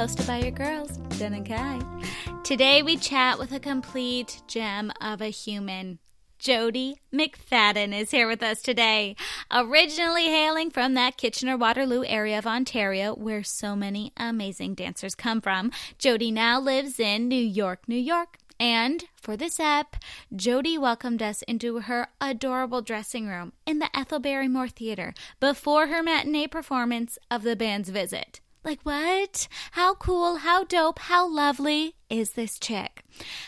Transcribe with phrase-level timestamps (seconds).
[0.00, 1.78] hosted by your girls, Jen and Kai.
[2.42, 5.98] Today we chat with a complete gem of a human.
[6.38, 9.14] Jody McFadden is here with us today.
[9.52, 15.42] Originally hailing from that Kitchener Waterloo area of Ontario, where so many amazing dancers come
[15.42, 18.38] from, Jody now lives in New York, New York.
[18.58, 19.96] And for this ep,
[20.34, 26.02] Jody welcomed us into her adorable dressing room in the Ethel Barrymore Theater before her
[26.02, 28.40] matinee performance of the band's visit.
[28.62, 29.48] Like, what?
[29.72, 33.04] How cool, how dope, how lovely is this chick?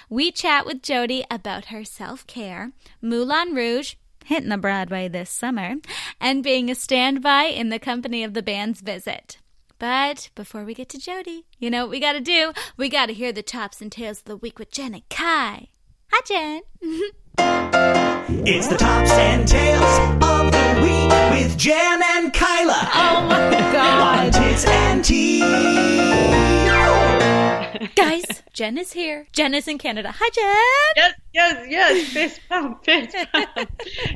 [0.09, 5.75] We chat with Jody about her self care, Moulin Rouge, hitting the Broadway this summer,
[6.19, 9.37] and being a standby in the company of the band's visit.
[9.79, 12.53] But before we get to Jody, you know what we gotta do?
[12.79, 15.69] We gotta hear the tops and tails of the week with Jen and Kai.
[16.11, 16.63] Hi, Jen.
[17.39, 22.89] It's the tops and tails of the week with Jan and Kyla.
[22.95, 25.41] oh my On tits and tea.
[27.97, 29.27] Guys, Jen is here.
[29.33, 30.15] Jen is in Canada.
[30.17, 30.95] Hi, Jen.
[30.97, 32.09] Yes, yes, yes.
[32.13, 33.49] Fist bump, fist bump.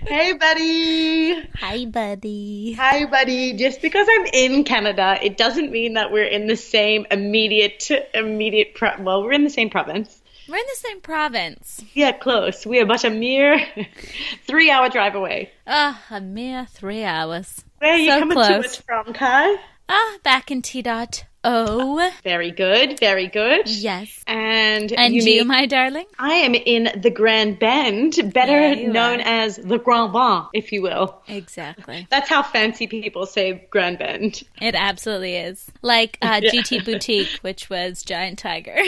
[0.07, 1.41] hey, buddy.
[1.57, 2.73] Hi, buddy.
[2.75, 3.55] Hi, buddy.
[3.55, 8.75] Just because I'm in Canada, it doesn't mean that we're in the same immediate, immediate.
[8.75, 10.23] Pro- well, we're in the same province.
[10.49, 11.83] We're in the same province.
[11.95, 12.65] Yeah, close.
[12.67, 13.61] We are but a mere
[14.47, 15.51] three-hour drive away.
[15.67, 17.65] Ah, a mere three hours.
[17.79, 19.57] Where are you So coming to us from, Kai?
[19.89, 22.11] Ah, back in T dot O.
[22.25, 23.69] Very good, very good.
[23.69, 24.25] Yes.
[24.27, 26.07] And, And you, you, need- my darling?
[26.19, 29.27] I am in the Grand Bend, better Yeah, known are.
[29.45, 31.23] as the Grand Bend, if you will.
[31.29, 32.07] Exactly.
[32.11, 34.43] That's how fancy people say Grand Bend.
[34.61, 35.71] It absolutely is.
[35.83, 36.51] Like uh, Yeah.
[36.51, 38.77] GT Boutique, which was Giant Tiger.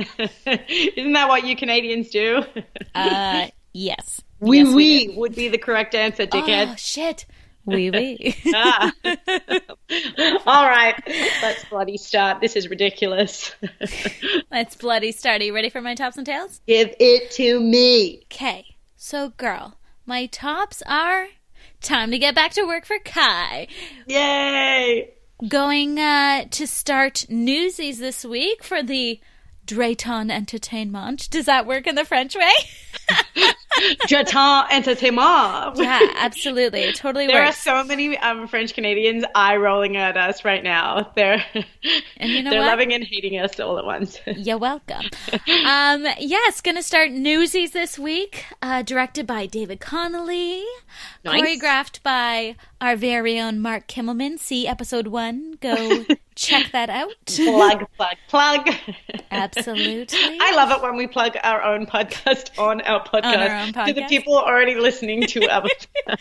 [0.47, 2.43] Isn't that what you Canadians do?
[2.95, 4.21] Uh, yes.
[4.41, 4.75] Oui, Yes, we
[5.09, 6.79] oui would be the correct answer, Oh, dickhead.
[6.79, 7.25] shit.
[7.65, 8.37] Wee wee.
[8.55, 8.93] Ah.
[10.47, 10.95] All right,
[11.43, 12.41] let's bloody start.
[12.41, 13.53] This is ridiculous.
[14.53, 15.41] Let's bloody start.
[15.41, 16.61] Are you ready for my tops and tails?
[16.67, 18.21] Give it to me.
[18.33, 18.77] Okay.
[18.97, 21.29] So, girl, my tops are
[21.81, 23.69] time to get back to work for Kai.
[24.07, 25.15] Yay!
[25.49, 29.21] Going uh, to start Newsies this week for the
[29.67, 31.29] Drayton Entertainment.
[31.31, 32.53] Does that work in the French way?
[34.07, 35.77] Drayton entertainment.
[35.77, 36.81] yeah, absolutely.
[36.81, 41.13] It totally There are so many um, French Canadians eye rolling at us right now.
[41.15, 41.45] They're
[42.17, 42.69] And you know they're what?
[42.69, 44.19] loving and hating us all at once.
[44.27, 45.05] You're welcome.
[45.67, 50.65] um, yes, going to start Newsies this week, uh, directed by David Connolly,
[51.25, 51.43] Nice.
[51.43, 54.39] choreographed by our very own Mark Kimmelman.
[54.39, 55.59] See episode one.
[55.61, 56.05] Go
[56.37, 57.15] check that out.
[57.27, 58.69] plug, plug, plug.
[59.31, 60.39] Absolutely.
[60.41, 63.93] I love it when we plug our own podcast on our podcast, our own to
[63.93, 65.69] the people already listening to our.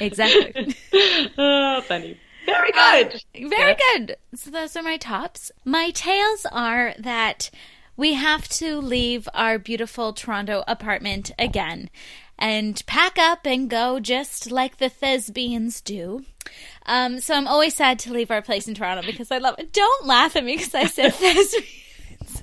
[0.00, 0.74] Exactly.
[1.36, 2.18] oh, funny.
[2.46, 3.04] Very oh,
[3.34, 3.50] good.
[3.50, 4.16] Very good.
[4.34, 5.52] So those are my tops.
[5.66, 7.50] My tails are that
[7.94, 11.90] we have to leave our beautiful Toronto apartment again
[12.38, 16.24] and pack up and go just like the thespians do.
[16.86, 19.72] Um, so I'm always sad to leave our place in Toronto because I love it.
[19.72, 22.42] Don't laugh at me because I said thespians.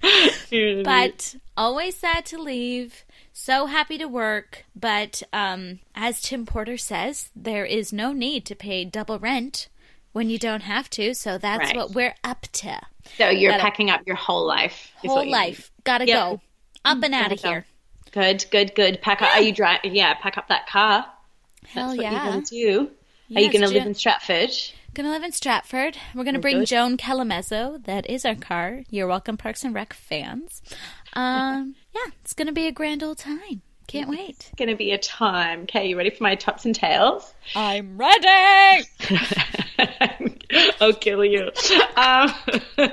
[0.84, 3.04] but always sad to leave.
[3.32, 8.54] So happy to work, but um, as Tim Porter says, there is no need to
[8.54, 9.68] pay double rent
[10.12, 11.14] when you don't have to.
[11.14, 11.76] So that's Right.
[11.76, 12.80] what we're up to.
[13.18, 14.90] so you're gotta- packing up your whole life.
[15.04, 16.16] Whole life, gotta Yep.
[16.16, 16.40] go
[16.84, 17.52] up and out of here.
[17.54, 17.64] mean.
[18.12, 19.02] Good, good, good.
[19.02, 19.36] Pack up.
[19.36, 19.94] Are you driving?
[19.94, 21.04] Yeah, pack up that car.
[21.68, 22.24] Hell That's what yeah!
[22.24, 22.90] you're gonna do.
[23.34, 24.50] Are you gonna Jen- live in Stratford?
[24.94, 25.96] Gonna live in Stratford.
[26.14, 26.68] We're gonna bring good.
[26.68, 27.84] Joan Callamezzo.
[27.84, 28.84] That is our car.
[28.90, 30.62] You're welcome, Parks and Rec fans.
[31.12, 33.62] Um, yeah, it's gonna be a grand old time.
[33.88, 34.50] Can't wait.
[34.56, 35.62] Gonna be a time.
[35.62, 37.32] Okay, you ready for my tops and tails?
[37.54, 38.88] I'm ready.
[40.80, 41.50] I'll kill you.
[41.96, 42.32] Um,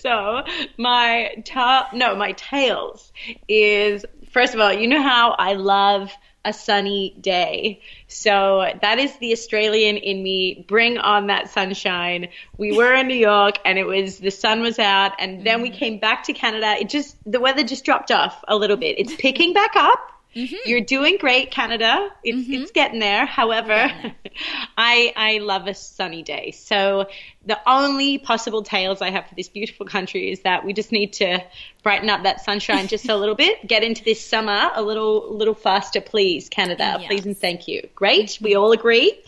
[0.00, 0.42] so
[0.76, 3.12] my top, no, my tails
[3.48, 6.10] is first of all, you know how I love
[6.44, 7.80] a sunny day.
[8.08, 10.64] So that is the Australian in me.
[10.68, 12.28] Bring on that sunshine.
[12.56, 15.70] We were in New York and it was the sun was out and then we
[15.70, 15.74] mm.
[15.74, 16.76] came back to Canada.
[16.78, 18.98] It just the weather just dropped off a little bit.
[18.98, 20.13] It's picking back up.
[20.34, 20.56] Mm-hmm.
[20.66, 22.08] You're doing great, Canada.
[22.22, 22.62] It's mm-hmm.
[22.62, 23.24] it's getting there.
[23.24, 23.72] However,
[24.76, 26.50] I I love a sunny day.
[26.50, 27.06] So
[27.46, 31.12] the only possible tales I have for this beautiful country is that we just need
[31.14, 31.38] to
[31.82, 33.66] brighten up that sunshine just a little bit.
[33.66, 36.96] Get into this summer a little little faster, please, Canada.
[36.98, 37.06] Yes.
[37.06, 37.88] Please and thank you.
[37.94, 38.38] Great.
[38.40, 39.22] We all agree.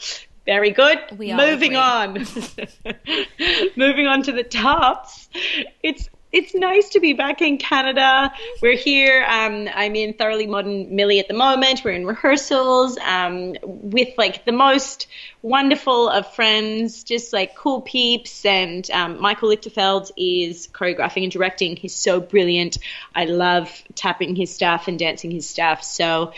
[0.44, 0.98] Very good.
[1.18, 1.76] We Moving agree.
[1.76, 2.12] on.
[3.76, 5.28] Moving on to the tops.
[5.82, 8.30] It's it's nice to be back in Canada.
[8.60, 9.24] We're here.
[9.26, 11.80] Um, I'm in Thoroughly Modern Millie at the moment.
[11.82, 15.06] We're in rehearsals um, with like the most
[15.40, 18.44] wonderful of friends, just like cool peeps.
[18.44, 21.74] And um, Michael Lichtefeld is choreographing and directing.
[21.74, 22.76] He's so brilliant.
[23.14, 25.82] I love tapping his stuff and dancing his stuff.
[25.82, 26.34] So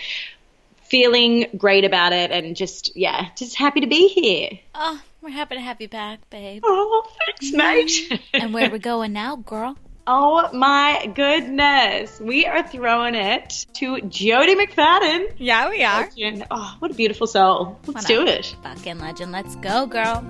[0.85, 4.61] feeling great about it and just, yeah, just happy to be here.
[4.77, 6.63] Oh, we're happy to have you back, babe.
[6.65, 8.23] Oh, thanks, mate.
[8.33, 9.77] And where we going now, girl?
[10.11, 12.19] Oh my goodness.
[12.19, 15.35] We are throwing it to Jody McFadden.
[15.37, 16.09] Yeah, we are.
[16.51, 17.79] Oh, what a beautiful soul.
[17.87, 18.57] Let's do it.
[18.63, 19.33] Fucking legend.
[19.33, 20.25] Let's go, girl.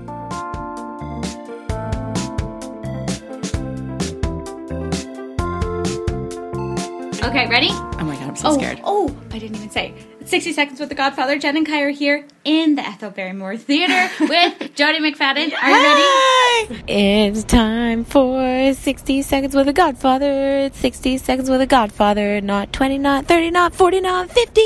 [7.22, 7.68] Okay, ready?
[7.70, 8.80] Oh my god, I'm so oh, scared.
[8.82, 9.94] Oh, I didn't even say.
[10.28, 11.38] 60 Seconds with the Godfather.
[11.38, 15.52] Jen and Kai are here in the Ethel Barrymore Theater with Jodie McFadden.
[15.62, 16.82] Are you ready?
[16.86, 20.58] It's time for 60 seconds with a Godfather.
[20.66, 22.42] It's 60 seconds with a Godfather.
[22.42, 24.60] Not 20, not 30, not 40, not 50.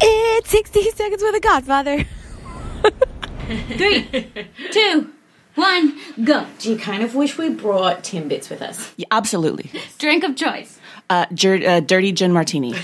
[0.00, 2.04] It's 60 seconds with a Godfather.
[3.76, 4.26] Three,
[4.72, 5.10] two,
[5.54, 6.44] one, go.
[6.58, 8.92] Do you kind of wish we brought Timbits with us?
[8.96, 9.70] Yeah, absolutely.
[9.98, 10.78] Drink of choice.
[11.08, 12.74] Uh, jer- uh, dirty gin martini.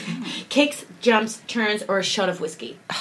[0.48, 2.78] Kicks, jumps, turns, or a shot of whiskey?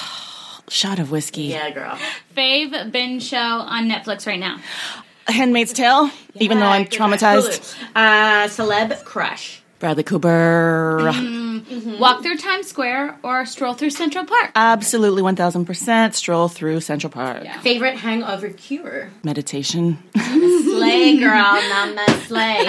[0.69, 1.43] Shot of whiskey.
[1.43, 1.97] Yeah, girl.
[2.35, 4.59] Fave binge show on Netflix right now.
[5.27, 6.09] Handmaid's Tale.
[6.35, 7.75] even though I'm traumatized.
[7.93, 9.61] Uh, celeb crush.
[9.83, 11.11] Bradley Cooper.
[11.99, 14.51] Walk through Times Square or stroll through Central Park.
[14.55, 17.45] Absolutely 1000% stroll through Central Park.
[17.63, 19.11] Favorite hangover cure?
[19.23, 19.97] Meditation.
[20.15, 21.33] Slay, girl.
[21.33, 22.65] Mama slay.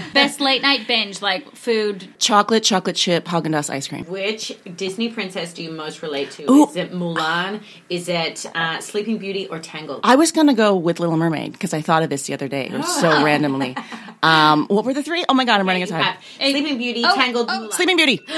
[0.14, 2.08] Best late night binge, like food.
[2.18, 4.04] Chocolate, chocolate chip, Haagen-Dazs ice cream.
[4.06, 6.50] Which Disney princess do you most relate to?
[6.50, 6.68] Ooh.
[6.68, 7.62] Is it Mulan?
[7.88, 10.00] Is it uh, Sleeping Beauty or Tangled?
[10.04, 12.66] I was gonna go with Little Mermaid because I thought of this the other day.
[12.66, 13.76] It was so randomly.
[14.20, 15.24] Um, what were the three?
[15.28, 16.16] Oh my god, I'm running out of time.
[16.52, 17.72] Have Sleeping Beauty, Oh, Tangled, oh, Mulan.
[17.72, 18.20] Sleeping Beauty.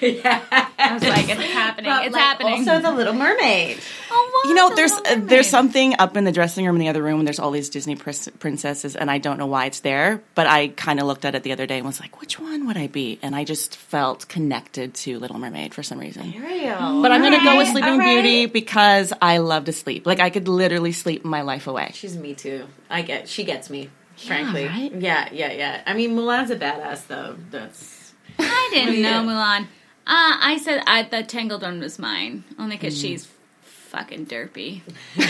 [0.00, 0.42] Yeah.
[0.78, 1.90] I was like, it's happening.
[1.90, 2.68] But, it's like, happening.
[2.68, 3.78] Also, The Little Mermaid.
[4.10, 6.80] oh, wow, You know, the there's uh, there's something up in the dressing room in
[6.80, 7.20] the other room.
[7.20, 10.22] and There's all these Disney pris- princesses, and I don't know why it's there.
[10.34, 12.66] But I kind of looked at it the other day and was like, which one
[12.66, 13.18] would I be?
[13.22, 16.32] And I just felt connected to Little Mermaid for some reason.
[16.32, 17.02] Real.
[17.02, 18.22] But I'm gonna go with Sleeping alright.
[18.22, 20.06] Beauty because I love to sleep.
[20.06, 21.90] Like I could literally sleep my life away.
[21.94, 22.66] She's me too.
[22.90, 23.28] I get.
[23.28, 23.90] She gets me.
[24.16, 24.66] Frankly.
[24.66, 24.92] right?
[24.94, 25.82] Yeah, yeah, yeah.
[25.86, 27.36] I mean, Mulan's a badass though.
[27.50, 28.12] That's.
[28.38, 29.22] I didn't Yeah.
[29.22, 29.62] know Mulan.
[30.06, 32.80] Uh, I said I, the Tangled one was mine, only Mm.
[32.80, 33.28] because she's
[33.62, 34.82] fucking derpy.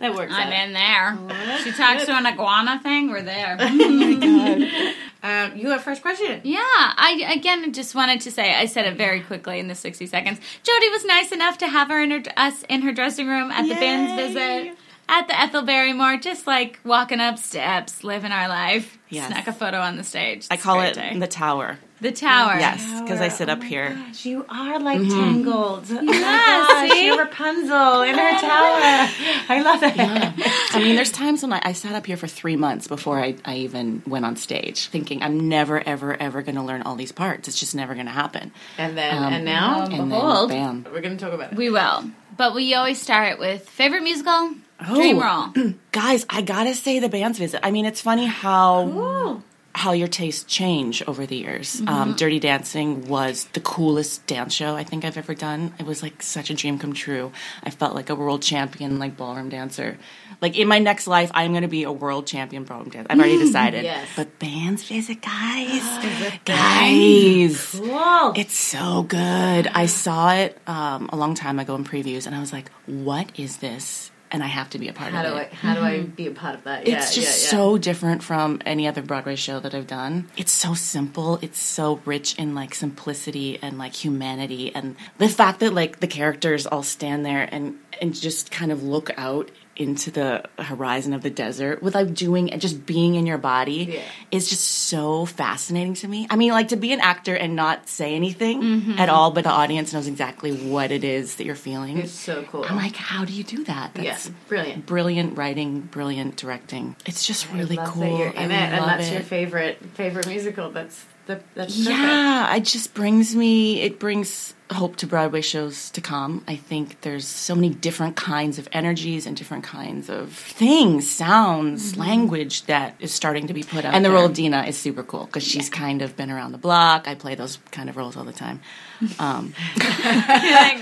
[0.00, 0.32] That works.
[0.34, 0.66] I'm out.
[0.66, 1.58] in there.
[1.58, 3.10] She talks to an iguana thing.
[3.10, 3.56] We're there.
[5.22, 6.40] Um, you have first question.
[6.44, 10.06] Yeah, I again just wanted to say I said it very quickly in the sixty
[10.06, 10.40] seconds.
[10.62, 13.68] Jody was nice enough to have her in her us in her dressing room at
[13.68, 14.78] the band's visit
[15.10, 18.96] at the Ethel Barrymore, just like walking up steps, living our life.
[19.08, 19.26] Yes.
[19.32, 20.46] Snuck a photo on the stage.
[20.50, 21.18] I It's a call it day.
[21.18, 21.78] the tower.
[22.00, 22.56] the tower.
[22.60, 23.92] Yes, because I sit up here.
[23.92, 25.86] Gosh, you are like Tangled.
[25.90, 27.06] Oh my Yeah, gosh, see?
[27.06, 29.10] you're Rapunzel in her tower.
[29.48, 30.74] I love it.
[30.76, 33.34] I mean, there's times when I, I sat up here for three months before I,
[33.44, 37.10] I even went on stage, thinking I'm never, ever, ever going to learn all these
[37.12, 37.48] parts.
[37.48, 38.52] It's just never going to happen.
[38.78, 40.86] And then, Um, and now, and then, behold, bam.
[40.92, 41.58] we're going to talk about it.
[41.58, 42.04] We will,
[42.36, 44.52] but we always start with favorite musical.
[44.86, 44.94] Oh.
[44.94, 45.74] Dream roll.
[45.92, 47.60] Guys, I gotta say the band's visit.
[47.64, 51.80] I mean, it's funny how how your tastes change over the years.
[51.86, 55.72] Um, Dirty Dancing was the coolest dance show I think I've ever done.
[55.78, 57.30] It was like such a dream come true.
[57.62, 59.96] I felt like a world champion, like ballroom dancer.
[60.40, 63.06] Like in my next life, I'm gonna be a world champion ballroom dancer.
[63.10, 63.84] I've already decided.
[63.84, 64.08] Yes.
[64.16, 67.70] But band's visit, guys, guys.
[67.78, 68.32] Cool.
[68.36, 69.68] It's so good.
[69.68, 73.30] I saw it um, a long time ago in previews, and I was like, "What
[73.38, 75.52] is this?" And I have to be a part How of do I it.
[75.52, 76.10] how do I mm-hmm.
[76.10, 76.86] be a part of that?
[76.86, 77.62] Yeah, It's just yeah, yeah.
[77.62, 80.28] so different from any other Broadway show that I've done.
[80.36, 81.38] It's so simple.
[81.42, 86.06] It's so rich in like simplicity and like humanity, and the fact that like the
[86.06, 91.22] characters all stand there and and just kind of look out into the horizon of
[91.22, 94.02] the desert without doing and just being in your body Yeah.
[94.30, 96.26] is just so fascinating to me.
[96.28, 98.98] I mean, like to be an actor and not say anything Mm-hmm.
[98.98, 101.96] at all, but the audience knows exactly what it is that you're feeling.
[101.98, 102.64] It's so cool.
[102.68, 103.92] I'm like, how do you do that?
[103.96, 104.84] yeah, That's brilliant.
[104.86, 106.96] brilliant writing, brilliant directing.
[107.06, 108.02] It's just really cool.
[108.02, 109.12] that you're in I it, and that's it.
[109.14, 110.70] your favorite favorite musical.
[110.70, 111.96] That's the that's perfect.
[111.96, 113.80] Yeah, it just brings me.
[113.80, 116.44] It brings hope to Broadway shows to come.
[116.46, 121.96] I think there's so many different kinds of energies and different kinds of things, sounds,
[121.96, 123.94] language that is starting to be put out.
[123.94, 124.16] And the there.
[124.16, 127.08] role of Dina is super cool because she's kind of been around the block.
[127.08, 128.60] I play those kind of roles all the time.
[129.18, 130.76] Um, I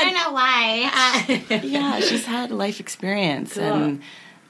[0.04, 1.60] don't know why.
[1.62, 4.00] yeah, she's had life experience and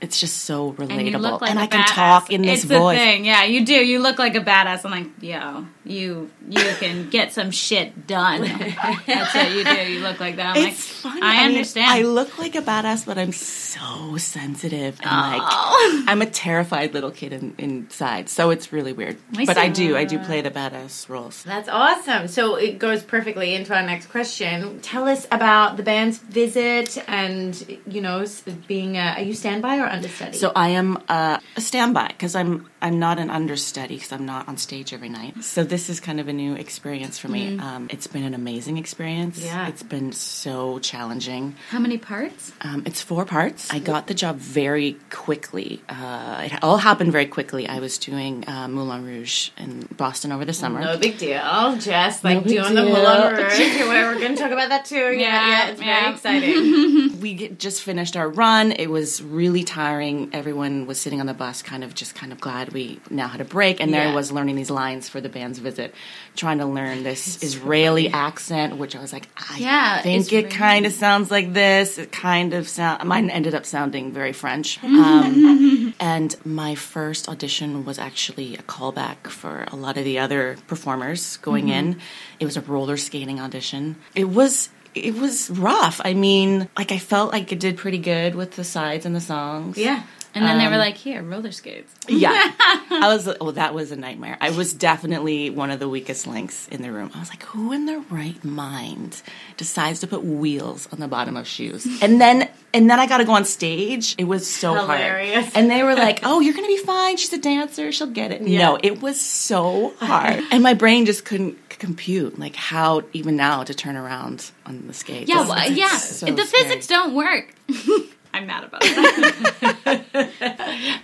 [0.05, 1.95] it's just so relatable, And you look like and a I can badass.
[1.95, 2.99] talk in this it's the voice.
[2.99, 3.25] thing.
[3.25, 3.75] Yeah, you do.
[3.75, 4.85] You look like a badass.
[4.85, 8.43] I'm like, yo, you you can get some shit done.
[9.07, 9.93] That's what you do.
[9.93, 10.57] You look like that.
[10.57, 11.23] I'm It's like, funny.
[11.23, 11.91] I, understand.
[11.91, 15.39] I look like a badass, but I'm so sensitive and Oh.
[15.39, 18.29] like I'm a terrified little kid in, inside.
[18.29, 19.17] So it's really weird.
[19.37, 19.97] I but I do.
[19.97, 21.43] I do play the badass roles.
[21.45, 22.29] That's awesome.
[22.29, 24.81] So it goes perfectly into our next question.
[24.81, 28.25] Tell us about the band's visit and, you know,
[28.67, 30.37] being a, are you standby or understudy?
[30.37, 34.47] So I am uh, a standby because I'm I'm not an understudy because I'm not
[34.47, 35.43] on stage every night.
[35.43, 37.59] So this is kind of a new experience for me.
[37.59, 39.43] Um, it's been an amazing experience.
[39.43, 39.67] Yeah.
[39.69, 41.57] it's been so challenging.
[41.71, 42.53] How many parts?
[42.61, 43.73] Um, it's four parts.
[43.73, 45.81] I got the job very quickly.
[45.89, 47.67] Uh, it all happened very quickly.
[47.67, 50.81] I was doing uh, Moulin Rouge in Boston over the summer.
[50.81, 51.77] no big deal.
[51.79, 52.83] Just like big doing the.
[52.85, 53.59] Moulin Rouge.
[53.59, 54.97] We're going to talk about that too.
[54.97, 56.01] Yeah, Yeah, yeah, it's yeah.
[56.03, 57.21] very exciting.
[57.21, 58.73] we get- just finished our run.
[58.73, 60.29] It was really tiring.
[60.35, 63.41] Everyone was sitting on the bus, kind of just kind of glad we now had
[63.41, 63.81] a break.
[63.81, 64.13] And there Yeah.
[64.13, 65.95] I was learning these lines for the band's visit,
[66.37, 70.47] trying to learn this Israeli accent, which I was like, I Yeah, think Israeli.
[70.47, 71.97] it kind of sounds like this.
[71.97, 73.05] It kind of sound.
[73.09, 74.79] Mine ended up sounding very French.
[75.05, 80.57] Um, and my first audition was actually a callback for a lot of the other
[80.67, 82.01] performers going in.
[82.41, 83.97] It was a roller skating audition.
[84.15, 86.01] It was it was rough.
[86.05, 89.21] I mean, like I felt like it did pretty good with the sides and the
[89.21, 89.77] songs.
[89.79, 90.03] yeah.
[90.35, 91.93] And then they Um, were like, here, roller skates.
[92.09, 92.31] Yeah.
[92.91, 94.37] I was well that was a nightmare.
[94.41, 97.11] I was definitely one of the weakest links in the room.
[97.15, 99.23] I was like, who in their right mind
[99.57, 101.87] decides to put wheels on the bottom of shoes?
[102.03, 104.17] And then and then I got to go on stage.
[104.19, 105.45] It was so Hilarious.
[105.45, 105.57] hard.
[105.57, 107.17] And they were like, "Oh, you're going to be fine.
[107.17, 107.93] She's a dancer.
[107.93, 110.43] She'll get it." No, it was so hard.
[110.51, 114.93] and my brain just couldn't compute like how even now to turn around on the
[114.95, 115.29] skates.
[115.29, 115.97] Yeah, well, yeah.
[115.99, 116.65] so the scary.
[116.65, 117.55] physics don't work.
[118.35, 120.01] I'm mad about it.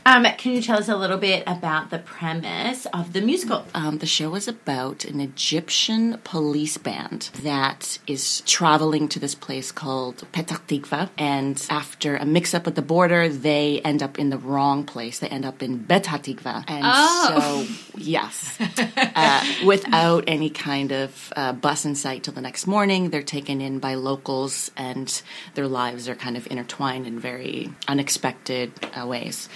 [0.07, 3.65] Um, can you tell us a little bit about the premise of the musical?
[3.75, 9.71] Um, the show is about an Egyptian police band that is traveling to this place
[9.71, 14.39] called Petah Tikva, and after a mix-up at the border, they end up in the
[14.39, 15.21] wrong place.
[15.21, 17.65] They end up in Bet Hatikva, and Oh.
[17.69, 18.59] so yes,
[19.15, 23.61] uh, without any kind of uh, bus in sight till the next morning, they're taken
[23.61, 25.23] in by locals, and
[25.55, 29.49] their lives are kind of intertwined in very unexpected uh, ways.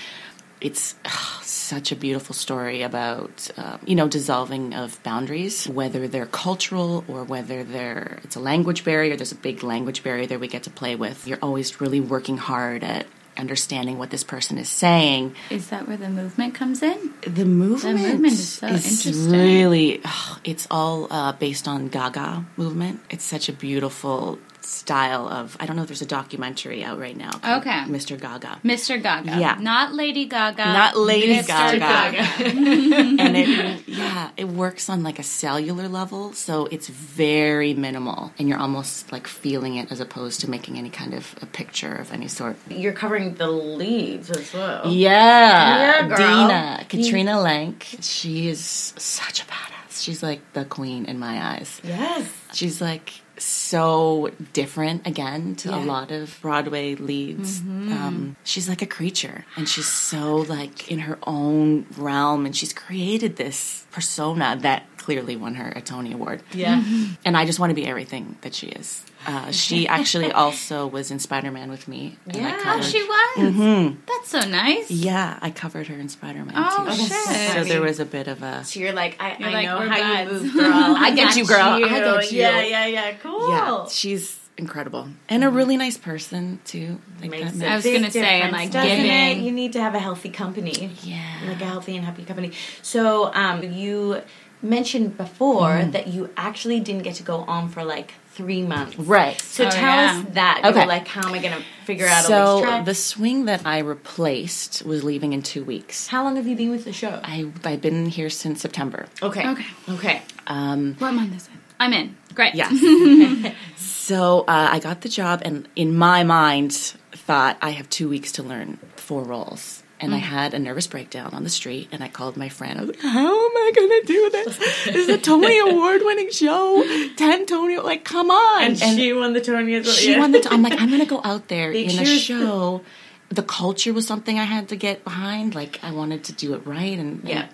[0.60, 6.26] It's ugh, such a beautiful story about uh, you know dissolving of boundaries whether they're
[6.26, 9.16] cultural or whether they're it's a language barrier.
[9.16, 11.26] There's a big language barrier that we get to play with.
[11.26, 13.06] You're always really working hard at
[13.36, 15.34] understanding what this person is saying.
[15.50, 17.12] Is that where the movement comes in?
[17.22, 19.30] the movement, movement is so interesting.
[19.30, 20.00] really
[20.44, 23.00] it's all uh, based on gaga movement.
[23.10, 27.16] It's such a beautiful style of i don't know if there's a documentary out right
[27.16, 27.80] now called Okay.
[27.88, 29.00] mr gaga Mr.
[29.02, 29.38] Gaga.
[29.38, 29.56] Yeah.
[29.60, 30.64] Not Lady Gaga.
[30.64, 31.78] Not Lady Mr.
[31.78, 32.22] Gaga.
[33.22, 38.48] and it yeah it works on like a cellular level so it's very minimal and
[38.48, 42.12] you're almost like feeling it as opposed to making any kind of a picture of
[42.12, 44.86] any sort You're covering the leads as well.
[44.90, 46.16] yeah, Yeah, girl.
[46.16, 48.60] dina Katrina Lenk she is
[48.96, 52.28] such a badass she's like the queen in my eyes Yes.
[52.52, 57.60] she's like so different again to a lot of Broadway leads.
[57.60, 62.72] Um, she's like a creature, and she's so like in her own realm, and she's
[62.72, 66.42] created this persona that clearly won her a Tony Award.
[66.52, 66.82] Yeah.
[67.24, 69.04] And I just want to be everything that she is.
[69.26, 72.18] Uh, she actually also was in Spider Man with me.
[72.26, 72.56] Yeah.
[72.58, 73.96] Oh, covered- she was?
[74.08, 74.90] That's so nice.
[74.90, 76.96] Yeah, I covered her in Spider Man Oh, too.
[76.96, 77.52] shit.
[77.52, 79.88] So there was a bit of a So you're like, I, You're I like, know
[79.88, 80.30] how buds.
[80.32, 80.72] you move, girl.
[80.98, 81.60] I get you, girl.
[81.60, 82.38] I get you.
[82.40, 83.12] Yeah, yeah, yeah.
[83.22, 83.48] Cool.
[83.48, 83.86] yeah.
[83.88, 87.00] She's incredible and a really nice person too.
[87.20, 89.36] Like Makes that a I was gonna say, and, like, doesn't giving- it?
[89.38, 90.90] You need to have a healthy company.
[91.02, 91.20] Yeah.
[91.46, 92.52] Like a healthy and happy company.
[92.82, 94.22] So, um, you
[94.62, 95.90] mentioned before Mm-hmm.
[95.90, 98.98] that you actually didn't get to go on for like three months.
[98.98, 99.40] Right.
[99.40, 100.18] So Oh, tell yeah.
[100.20, 100.60] us that.
[100.64, 100.80] You Okay.
[100.80, 103.78] were like, how am I going to figure out So these the swing that I
[103.78, 106.06] replaced was leaving in two weeks.
[106.08, 107.20] how long have you been with the show?
[107.22, 109.06] I I've been here since September.
[109.22, 109.46] Okay.
[109.48, 109.66] Okay.
[109.90, 110.22] Okay.
[110.46, 111.52] Um, What month is it?
[111.78, 112.16] I'm in.
[112.34, 112.54] Great.
[112.54, 113.54] yes.
[113.76, 116.72] so uh, I got the job, and in my mind,
[117.12, 119.80] thought I have two weeks to learn four roles.
[120.00, 120.16] And Mm.
[120.16, 122.78] I had a nervous breakdown on the street, and I called my friend.
[122.78, 124.58] I was like, "How am I going to do this?
[124.58, 126.82] This is a Tony Award-winning show,
[127.16, 127.78] ten Tony.
[127.78, 129.94] Like, come on!" And, and she won the Tony as well.
[129.94, 130.40] she won the.
[130.40, 132.82] T- I'm like, I'm gonna go out there Big in a show.
[133.30, 135.54] The culture was something I had to get behind.
[135.54, 137.48] Like, I wanted to do it right, and, and Yeah.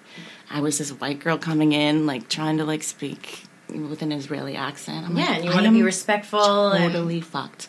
[0.50, 4.56] I was this white girl coming in, like trying to like speak with an Israeli
[4.56, 5.06] accent.
[5.06, 6.70] I'm Yeah, like, and you want to be respectful.
[6.72, 7.68] and- Totally fucked.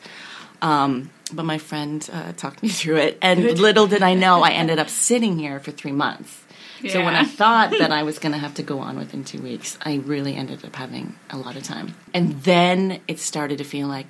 [0.62, 4.52] Um, but my friend uh, talked me through it, and little did I know I
[4.52, 6.44] ended up sitting here for three months.
[6.90, 9.40] So when I thought that I was going to have to go on within two
[9.40, 11.94] weeks, I really ended up having a lot of time.
[12.12, 14.08] And then it started to feel like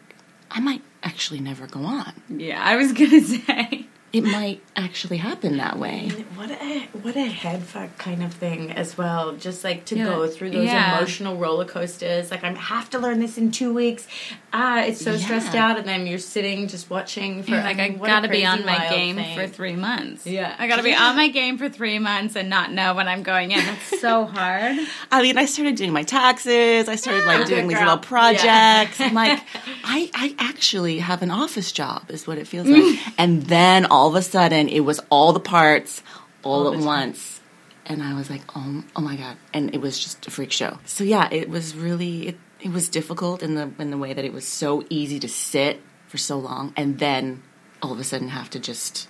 [0.50, 2.13] I might actually never go on.
[2.29, 3.88] Yeah, I was gonna say.
[4.13, 6.10] It might actually happen that way.
[6.36, 9.34] What a what a head fuck kind of thing as well.
[9.38, 10.03] Just like to Yeah.
[10.06, 10.98] go through those Yeah.
[10.98, 12.30] emotional roller coasters.
[12.30, 14.06] Like I have to learn this in two weeks.
[14.53, 18.27] Ah, it's so stressed out, and then you're sitting just watching for like, I gotta
[18.27, 19.38] be on my game thing.
[19.38, 20.25] for three months.
[20.27, 20.56] Yeah.
[20.60, 23.51] I gotta be on my game for three months and not know when I'm going
[23.51, 23.60] in.
[23.60, 24.77] It's so hard.
[25.10, 26.89] I mean, I started doing my taxes.
[26.89, 29.00] I started like doing these little projects.
[29.00, 29.39] I'm like,
[29.86, 33.00] I, I actually have an office job, is what it feels like.
[33.18, 36.03] and then all of a sudden, it was all the parts
[36.43, 37.39] all, at once.
[37.86, 39.38] And I was like, oh, oh my god!
[39.53, 40.77] And it was just a freak show.
[40.86, 44.24] So yeah, it was really it, it was difficult in the in the way that
[44.24, 47.41] it was so easy to sit for so long, and then
[47.81, 49.08] all of a sudden have to just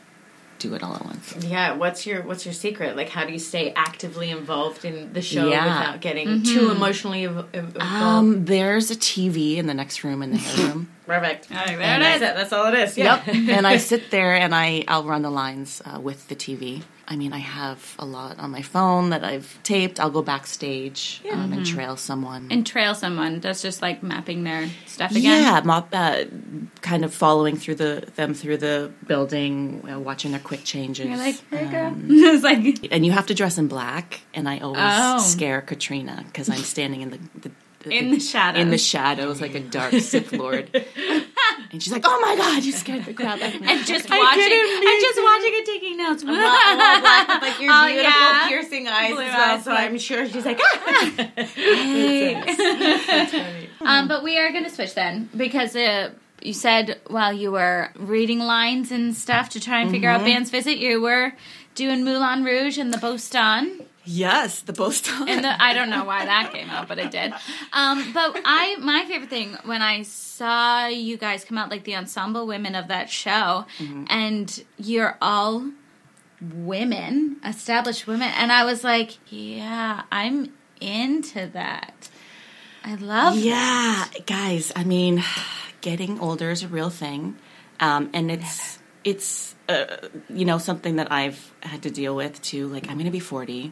[0.62, 1.36] do it all at once.
[1.46, 2.96] Yeah, what's your what's your secret?
[2.96, 5.64] Like, how do you stay actively involved in the show Yeah.
[5.66, 7.82] without getting too emotionally ev- ev- involved?
[7.82, 10.90] Um, there's a TV in the next room in the hair room.
[11.08, 11.50] Perfect.
[11.50, 11.66] there
[12.00, 12.98] it That's That's all it is.
[12.98, 13.22] Yeah.
[13.26, 13.36] Yep.
[13.50, 16.84] and I sit there and I I'll run the lines uh, with the TV.
[17.12, 20.00] I mean, I have a lot on my phone that I've taped.
[20.00, 22.48] I'll go backstage um, and trail someone.
[22.50, 23.42] And trail someone.
[23.42, 25.24] That's just like mapping their stuff again.
[25.44, 26.24] yeah, mo- uh,
[26.80, 31.06] kind of following through the them through the building, uh, watching their quick changes.
[31.06, 31.86] You're like, here you go.
[31.88, 34.22] Um, it's like, and you have to dress in black.
[34.34, 35.20] And I always Oh.
[35.20, 37.52] scare Katrina because I'm standing in the, the,
[37.84, 38.62] the In the shadows.
[38.62, 40.70] in the shadows like a dark Sith Lord.
[41.72, 44.10] and she's like, "Oh my God, you scared the crap out of me." and just
[44.10, 46.24] watching, and just watching and taking notes.
[46.24, 48.48] like your Oh, beautiful yeah.
[48.50, 49.56] piercing eyes Blue as well.
[49.58, 51.28] eyes, So like- I'm sure she's like, ah.
[53.82, 57.90] Um, but we are going to switch then because uh, you said while you were
[57.96, 61.34] reading lines and stuff to try and figure out band's visit, you were
[61.76, 63.86] doing Moulin Rouge and the Boston.
[64.06, 65.28] Yes, the Boston.
[65.28, 67.34] And the, I don't know why that came out, but it did.
[67.74, 71.96] Um, but I, my favorite thing when I saw you guys come out, like the
[71.96, 73.66] ensemble women of that show,
[74.10, 75.72] and you're all
[76.42, 82.10] women, established women, and I was like, yeah, I'm into that.
[82.84, 83.44] I love that.
[83.44, 84.72] Yeah, guys.
[84.76, 85.24] I mean,
[85.82, 87.38] getting older is a real thing,
[87.80, 89.98] um, and it's it's uh,
[90.30, 92.68] you know something that I've had to deal with too.
[92.68, 93.72] Like I'm going to be 40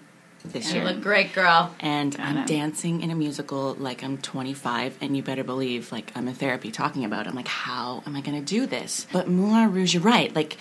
[0.53, 1.73] this You year, look great, girl.
[1.79, 6.27] and I'm dancing in a musical like I'm 25, and you better believe like I'm
[6.27, 7.25] in therapy talking about.
[7.25, 7.29] it.
[7.29, 9.07] I'm like, how am I going to do this?
[9.11, 10.33] But Moulin Rouge, you're right.
[10.35, 10.57] Like.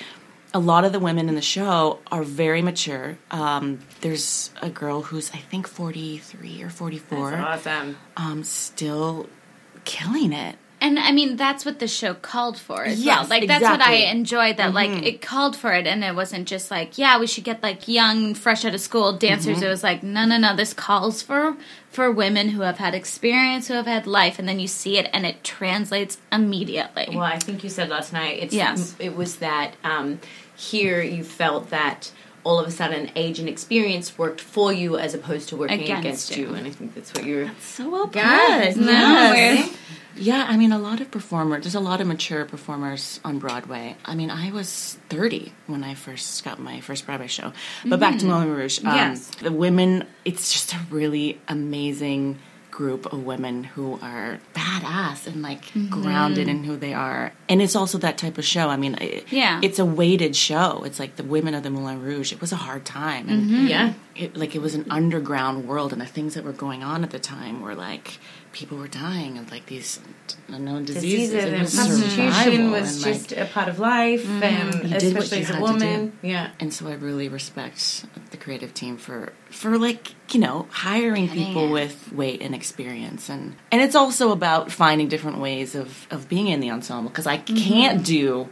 [0.55, 3.18] A lot of the women in the show are very mature.
[3.31, 7.98] Um, there's a girl who's I think 43 or 44 Awesome.
[8.16, 9.29] um, still
[9.85, 10.57] killing it.
[10.81, 13.29] And I mean, that's what the show called for as Yes, well.
[13.29, 13.99] Like, that's what I exactly.
[13.99, 14.17] Mm-hmm.
[14.19, 17.43] enjoyed that, like, it called for it, and it wasn't just like, yeah, we should
[17.45, 19.57] get, like, young, fresh out of school dancers.
[19.57, 19.67] Mm-hmm.
[19.67, 21.57] It was like, no, no, no, this calls for
[21.91, 25.11] for women who have had experience, who have had life, and then you see it,
[25.12, 27.09] and it translates immediately.
[27.11, 28.38] Well, I think you said last night.
[28.43, 28.95] It's Yes.
[28.99, 30.21] it was that um,
[30.55, 32.12] here you felt that
[32.44, 36.01] all of a sudden age and experience worked for you as opposed to working Against
[36.31, 36.48] against, you.
[36.48, 36.55] you.
[36.55, 37.51] and I think that's what you're.
[37.61, 38.85] So well Guys, put.
[38.87, 39.77] No, Yes.
[40.20, 43.96] Yeah, I mean, a lot of performers, there's a lot of mature performers on Broadway.
[44.05, 47.53] I mean, I was 30 when I first got my first Broadway show.
[47.85, 48.81] But back to Moulin Rouge.
[48.85, 49.27] Um, Yes.
[49.40, 52.40] The women, it's just a really amazing
[52.79, 55.88] group of women who are badass and like mm-hmm.
[55.88, 57.33] grounded in who they are.
[57.49, 58.69] And it's also that type of show.
[58.69, 59.59] I mean, it, Yeah.
[59.64, 60.85] it's a weighted show.
[60.87, 62.33] It's like the women of the Moulin Rouge.
[62.33, 63.29] It was a hard time.
[63.29, 63.67] And mm-hmm.
[63.67, 63.95] Yeah.
[64.14, 67.11] it, like it was an underground world and the things that were going on at
[67.11, 68.21] the time were like
[68.53, 70.01] people were dying of like these
[70.49, 74.43] unknown diseases, Diseases and was prostitution was and, like, just a part of life, mm-hmm.
[74.43, 76.19] and did what especially as a woman.
[76.23, 76.51] Yeah.
[76.61, 81.69] and so I really respect the creative team for for like you know hiring people
[81.69, 81.73] it.
[81.73, 86.49] with weight and experience and and it's also about finding different ways of of being
[86.49, 87.57] in the ensemble because I mm-hmm.
[87.57, 88.49] can't do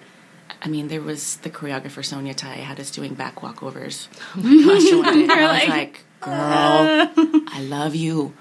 [0.62, 4.08] I mean, there was the choreographer Sonya Tayeh had us doing back walkovers.
[4.36, 4.92] Oh my gosh!
[4.92, 5.22] one day.
[5.22, 8.34] And I was like, "Girl, I love you,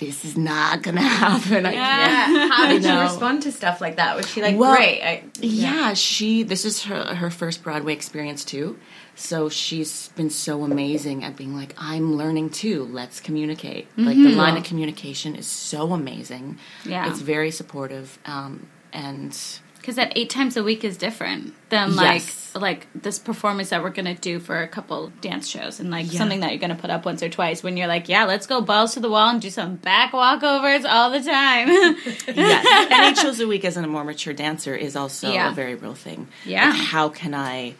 [0.00, 2.52] this is not gonna happen." I can't.
[2.52, 3.02] How did you know.
[3.02, 4.16] respond to stuff like that?
[4.16, 5.00] Was she like, Well, great?
[5.02, 6.42] I, Yeah, she.
[6.42, 8.78] This is her her first Broadway experience too,
[9.14, 12.84] so she's been so amazing at being like, I'm learning too.
[12.90, 13.86] Let's communicate.
[13.96, 16.58] Like the line of communication is so amazing.
[16.84, 17.08] Yeah.
[17.08, 19.38] it's very supportive, um, and
[19.80, 22.52] Because that eight times a week is different than like Yes.
[22.54, 26.18] like this performance that we're gonna do for a couple dance shows and like Yeah.
[26.18, 27.62] something that you're gonna put up once or twice.
[27.62, 30.84] When you're like, yeah, let's go balls to the wall and do some back walkovers
[30.88, 31.68] all the time.
[32.36, 32.66] yes.
[32.92, 35.50] And eight shows a week as a more mature dancer is also Yeah.
[35.50, 36.28] a very real thing.
[36.44, 36.70] Yeah.
[36.70, 37.74] Like, how can I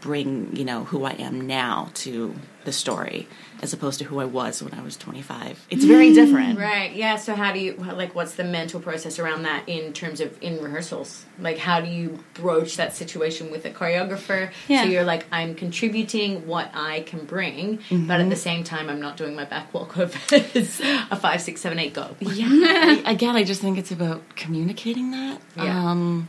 [0.00, 3.26] bring, you know, who I am now to the story
[3.62, 5.66] as opposed to who I was when I was 25?
[5.70, 6.58] It's very different.
[6.58, 6.92] Right.
[6.94, 7.16] Yeah.
[7.16, 8.14] So how do you like?
[8.14, 11.24] What's the mental process around that in terms of in rehearsals?
[11.38, 14.50] Like, how do you broach that situation with a choreographer?
[14.68, 14.82] Yeah.
[14.82, 19.00] So you're like, I'm contributing what I can bring, but at the same time, I'm
[19.00, 20.80] not doing my back walkovers.
[21.10, 22.16] a five, six, seven, eight, go.
[22.20, 22.46] Yeah.
[22.50, 25.40] I- again, I just think it's about communicating that.
[25.56, 25.90] Yeah.
[25.90, 26.28] Um,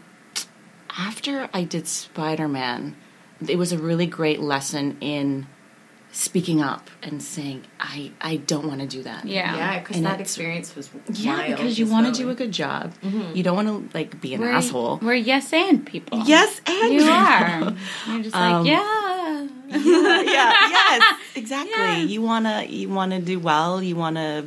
[0.98, 2.96] after I did Spider Man,
[3.48, 5.48] it was a really great lesson in
[6.16, 9.26] speaking up and saying, I, I don't want to do that.
[9.26, 9.56] yeah.
[9.56, 12.94] Yeah, because And that experience was Yeah, because you want to do a good job.
[13.34, 15.00] You don't want to like be an We're, asshole.
[15.02, 16.20] We're yes and people.
[16.26, 17.50] Yes, and You are.
[18.08, 19.48] You're just like, Um, yeah.
[19.74, 22.04] yeah, yes, exactly.
[22.04, 23.82] You wanna you wanna do well.
[23.82, 24.46] You wanna,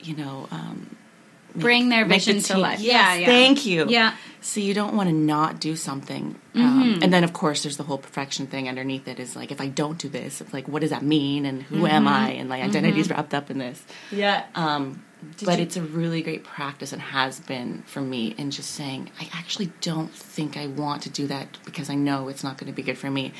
[0.00, 0.96] you know, um,
[1.54, 2.80] Bring their make the vision to team- life.
[2.80, 3.26] Yes, yeah, yeah.
[3.26, 3.86] Thank you.
[3.88, 4.14] Yeah.
[4.40, 6.36] So you don't want to not do something.
[6.54, 9.20] Um, and then of course there's the whole perfection thing underneath it.
[9.20, 11.86] Is like if I don't do this, it's like what does that mean and who
[11.86, 13.82] am I and like identity's wrapped up in this.
[14.10, 14.44] Yeah.
[14.54, 15.04] Um,
[15.44, 19.10] but you- it's a really great practice and has been for me in just saying,
[19.20, 22.66] I actually don't think I want to do that because I know it's not going
[22.72, 23.32] to be good for me.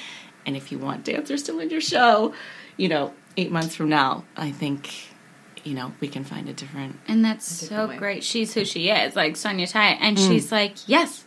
[0.46, 2.33] And if you want dancers to win your show,
[2.77, 5.09] you know, eight months from now, I think,
[5.64, 6.98] you know, we can find a different.
[7.09, 7.96] And that's so way.
[7.96, 8.25] great.
[8.25, 10.29] She's who she is, like Sonya Tayeh, and Mm.
[10.29, 11.25] she's like, yes,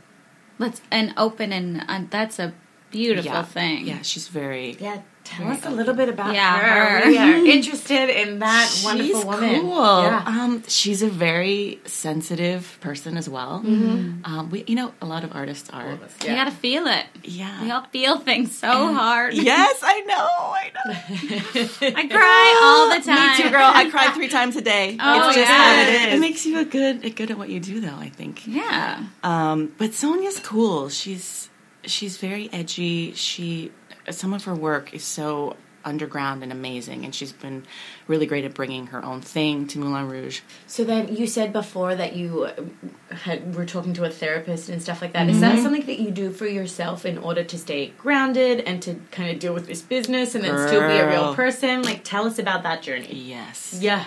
[0.60, 2.54] let's and open and uh, that's a
[2.92, 3.88] beautiful yeah, thing.
[3.88, 4.78] Yeah, she's very.
[4.80, 5.02] Yeah.
[5.26, 7.00] Tell us a little bit about Yeah, her.
[7.02, 7.10] her.
[7.10, 9.62] We are interested in that She's wonderful woman.
[9.62, 10.04] cool.
[10.04, 10.24] Yeah.
[10.26, 13.62] Um, she's a very sensitive person as well.
[13.66, 14.24] Mm-hmm.
[14.24, 15.90] Um, we, you know, a lot of artists are.
[16.22, 17.06] You gotta feel it.
[17.24, 17.64] Yeah.
[17.64, 19.34] We all feel things so hard.
[19.46, 20.16] Yes, I know.
[20.16, 21.96] I know.
[21.98, 23.38] I cry all the time.
[23.38, 23.72] Me too, girl.
[23.74, 24.96] I cry three times a day.
[25.00, 25.56] Oh, it's just yeah.
[25.58, 26.14] how it is.
[26.16, 27.96] It makes you a good, a good at what you do, though.
[27.96, 28.46] I think.
[28.48, 29.04] Yeah.
[29.24, 30.90] Um, but Sonya's cool.
[30.90, 31.50] She's
[31.84, 33.14] she's very edgy.
[33.14, 33.72] She
[34.12, 37.64] some of her work is so underground and amazing, and she's been
[38.08, 40.42] really great at bringing her own thing to Moulin Rouge.
[40.66, 44.82] So then you said before that you uh, had were talking to a therapist and
[44.82, 45.30] stuff like that.
[45.30, 48.96] Is that something that you do for yourself in order to stay grounded and to
[49.12, 51.84] kind of deal with this business and then still be a real person?
[51.84, 53.14] Like tell us about that journey.
[53.14, 53.78] Yes.
[53.80, 54.06] Yeah.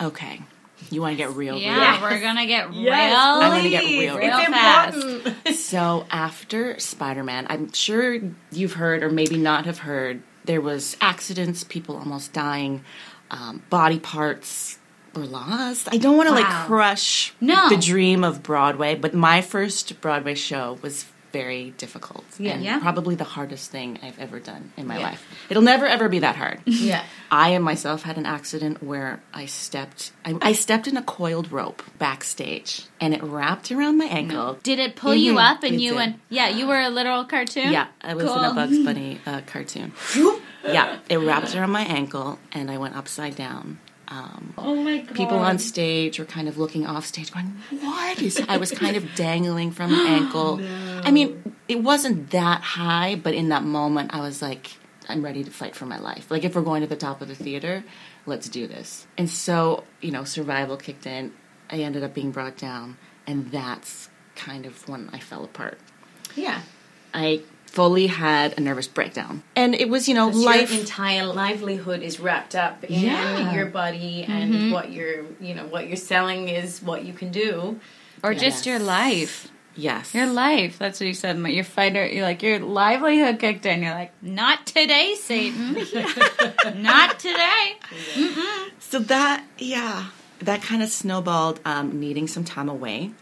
[0.00, 0.40] Okay.
[0.90, 2.02] You want to get real, Yeah, Yes.
[2.02, 3.18] we're gonna get Yes, real.
[3.18, 5.68] I'm gonna get real, real It's fast.
[5.68, 8.18] So after Spider Man, I'm sure
[8.50, 12.84] you've heard or maybe not have heard, there was accidents, people almost dying,
[13.30, 14.78] um, body parts
[15.14, 15.88] were lost.
[15.92, 16.40] I don't want to Wow.
[16.40, 17.68] like crush No.
[17.68, 22.52] the dream of Broadway, but my first Broadway show was very difficult Yeah.
[22.52, 22.78] and Yeah.
[22.80, 25.04] probably the hardest thing I've ever done in my Yeah.
[25.10, 25.24] life.
[25.48, 26.60] It'll never ever be that hard.
[26.66, 27.02] Yeah.
[27.30, 31.50] I and myself had an accident where I stepped I, I stepped in a coiled
[31.50, 34.58] rope backstage and it wrapped around my ankle.
[34.62, 35.50] Did it pull you Mhm.
[35.50, 35.96] up and It you did.
[35.96, 36.16] went?
[36.28, 37.72] Yeah, you were a literal cartoon.
[37.72, 39.92] Yeah, I was in a Bugs Bunny uh, cartoon.
[40.64, 43.78] yeah, it wrapped around my ankle and I went upside down.
[44.08, 45.14] Um, Oh my god.
[45.16, 48.96] people on stage were kind of looking off stage, going, "What is?" I was kind
[48.96, 50.60] of dangling from my ankle.
[51.04, 54.72] I mean, it wasn't that high, but in that moment, I was like,
[55.08, 57.28] "I'm ready to fight for my life." Like, if we're going to the top of
[57.28, 57.84] the theater,
[58.26, 59.06] let's do this.
[59.16, 61.32] And so, you know, survival kicked in.
[61.70, 65.78] I ended up being brought down, and that's kind of when I fell apart.
[66.36, 66.60] Yeah.
[67.14, 70.44] I fully had a nervous breakdown, and it was, you know, Life.
[70.44, 70.70] life.
[70.72, 73.54] Your entire livelihood is wrapped up in Yeah.
[73.54, 77.80] your body and what you're, you know, what you're selling is what you can do.
[78.22, 79.48] Or just your life.
[79.74, 80.78] yes, Your life.
[80.78, 81.38] That's what you said.
[81.38, 82.06] Your fighter.
[82.06, 83.82] You're like your livelihood kicked in.
[83.82, 85.72] You're like, not today, Satan.
[86.82, 87.76] not today.
[88.80, 90.08] So that, yeah,
[90.40, 91.58] that kind of snowballed.
[91.64, 93.12] Um, needing some time away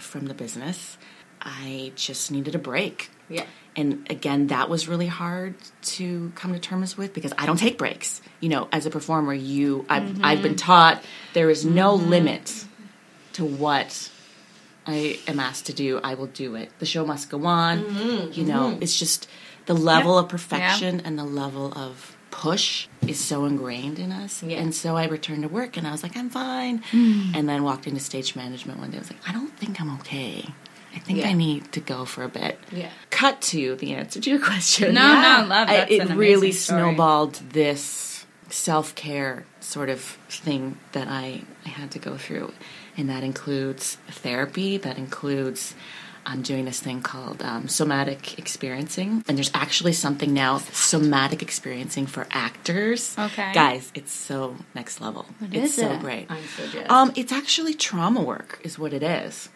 [0.00, 0.96] from the business,
[1.42, 3.10] I just needed a break.
[3.28, 3.44] Yeah.
[3.78, 7.78] And again, that was really hard to come to terms with because I don't take
[7.78, 8.20] breaks.
[8.40, 10.24] You know, as a performer, you I've, mm-hmm.
[10.24, 12.10] I've been taught there is no mm-hmm.
[12.10, 12.64] limit
[13.34, 14.10] to what
[14.84, 16.00] I am asked to do.
[16.02, 16.72] I will do it.
[16.80, 17.84] The show must go on.
[17.84, 18.32] Mm-hmm.
[18.32, 19.28] You know, it's just
[19.66, 24.42] the level of perfection and the level of push is so ingrained in us.
[24.42, 24.58] Yeah.
[24.58, 26.80] And so I returned to work and I was like, I'm fine.
[26.90, 27.36] Mm.
[27.36, 28.96] And then walked into stage management one day.
[28.96, 30.46] I was like, I don't think I'm okay.
[30.98, 31.28] I think Yeah.
[31.28, 32.58] I need to go for a bit.
[32.72, 32.90] Yeah.
[33.10, 34.94] Cut to the answer to your question.
[34.94, 36.80] No, no, love, that's it really story.
[36.80, 42.52] snowballed this self care sort of thing that I, I had to go through.
[42.96, 45.74] And that includes therapy, that includes
[46.26, 52.06] I'm doing this thing called um, somatic experiencing, and there's actually something now somatic experiencing
[52.06, 53.16] for actors.
[53.18, 53.50] Okay.
[53.54, 55.24] guys, it's so next level.
[55.40, 56.00] it's is so it?
[56.00, 56.26] great.
[56.28, 56.90] I'm so jazzed.
[56.90, 59.48] Um, it's actually trauma work, is what it is.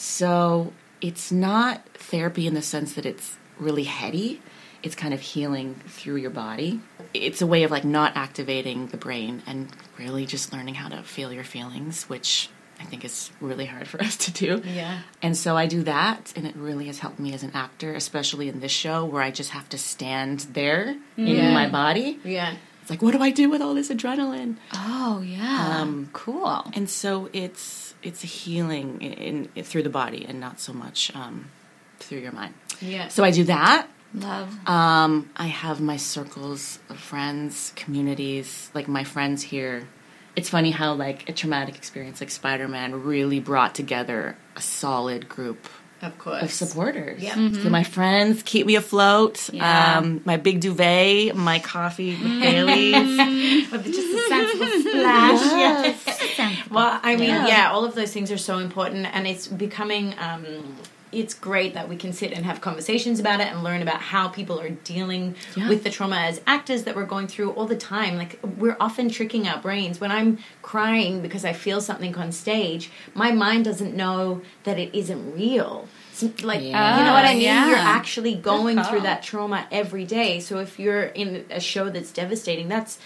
[0.00, 4.40] So it's not therapy in the sense that it's really heady.
[4.82, 6.80] It's kind of healing through your body.
[7.12, 11.02] It's a way of like not activating the brain and really just learning how to
[11.02, 12.48] feel your feelings, which
[12.80, 14.62] I think is really hard for us to do.
[14.64, 15.00] Yeah.
[15.20, 18.48] And so I do that, and it really has helped me as an actor, especially
[18.48, 22.18] in this show where I just have to stand there in my body.
[22.24, 22.54] yeah.
[22.80, 24.56] It's like, what do I do with all this adrenaline?
[24.72, 25.78] Oh yeah.
[25.78, 26.64] Um, cool.
[26.72, 31.14] and so it's it's a healing in, in through the body and not so much
[31.14, 31.50] um,
[31.98, 32.54] through your mind.
[32.80, 33.08] Yeah.
[33.08, 33.88] So I do that.
[34.14, 34.68] Love.
[34.68, 39.86] Um, I have my circles of friends, communities, like my friends here.
[40.34, 45.28] It's funny how like a traumatic experience like Spider Man really brought together a solid
[45.28, 45.68] group
[46.02, 46.42] Of course.
[46.42, 47.20] of supporters.
[47.22, 47.34] Yeah.
[47.34, 49.50] So my friends keep me afloat.
[49.52, 49.98] Yeah.
[49.98, 53.70] Um, my big duvet, my coffee with Bailey's.
[53.70, 56.19] With just a sensible splash.
[56.70, 57.70] Well, I mean, yeah.
[57.72, 60.14] all of those things are so important, and it's becoming.
[60.18, 60.76] Um,
[61.12, 64.28] it's great that we can sit and have conversations about it and learn about how
[64.28, 65.68] people are dealing Yeah.
[65.68, 68.16] with the trauma as actors that we're going through all the time.
[68.16, 70.00] Like we're often tricking our brains.
[70.00, 74.96] When I'm crying because I feel something on stage, my mind doesn't know that it
[74.96, 75.88] isn't real.
[76.12, 76.98] S- Like Yeah.
[77.00, 77.42] you know what I mean?
[77.42, 77.66] yeah.
[77.70, 80.38] You're actually going through that trauma every day.
[80.38, 83.00] So if you're in a show that's devastating, that's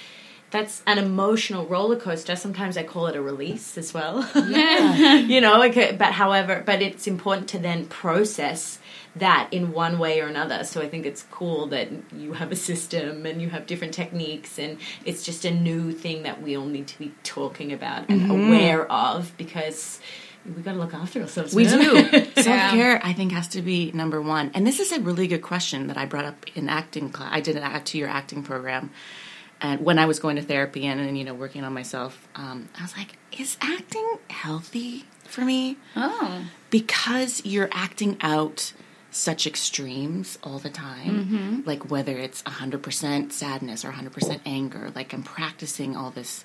[0.55, 2.37] that's an emotional roller coaster.
[2.37, 4.21] Sometimes I call it a release as well.
[4.37, 8.79] you know, uh, but however, but it's important to then process
[9.17, 10.63] that in one way or another.
[10.63, 14.57] So I think it's cool that you have a system and you have different techniques,
[14.57, 18.31] and it's just a new thing that we all need to be talking about and
[18.31, 19.99] aware of because
[20.47, 21.53] we got to look after ourselves.
[21.53, 22.09] We do.
[22.37, 24.53] Self care, I think, has to be number one.
[24.55, 27.31] And this is a really good question that I brought up in acting class.
[27.33, 28.91] I did an act two year acting program.
[29.65, 32.69] And when I was going to therapy and, and you know, working on myself, um,
[32.79, 35.77] I was like, is acting healthy for me?
[35.97, 36.43] Oh.
[36.71, 38.73] because you're acting out
[39.11, 45.23] such extremes all the time like whether it's 100% sadness or 100% anger like i'm
[45.23, 46.45] practicing all this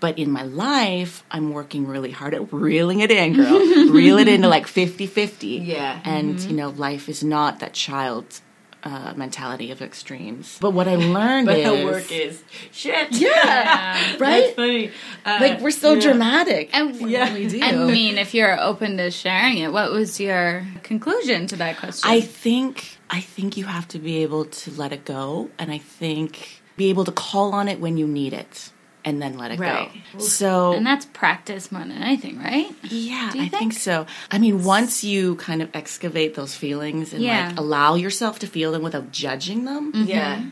[0.00, 3.58] but in my life i'm working really hard at reeling it in girl
[3.90, 6.00] reel it into like 50-50 Yeah.
[6.04, 8.40] and you know life is not that child
[8.82, 13.12] uh, mentality of extremes but what i learned But is the work is shit.
[13.12, 14.90] yeah That's right funny.
[15.24, 16.00] Uh, like we're so yeah.
[16.00, 17.32] dramatic And Yeah.
[17.34, 21.56] we do I mean, if you're open to sharing it, what was your conclusion to
[21.56, 22.08] that question?
[22.10, 25.78] I think I think you have to be able to let it go, and I
[25.78, 28.70] think be able to call on it when you need it,
[29.04, 29.90] and then let it Right.
[30.12, 30.18] go.
[30.20, 32.70] So and that's practice more than anything, right?
[32.82, 33.52] yeah, I think?
[33.52, 34.06] think so.
[34.30, 37.48] I mean, once you kind of excavate those feelings and Yeah.
[37.48, 40.08] like allow yourself to feel them without judging them, mm-hmm.
[40.08, 40.42] Yeah.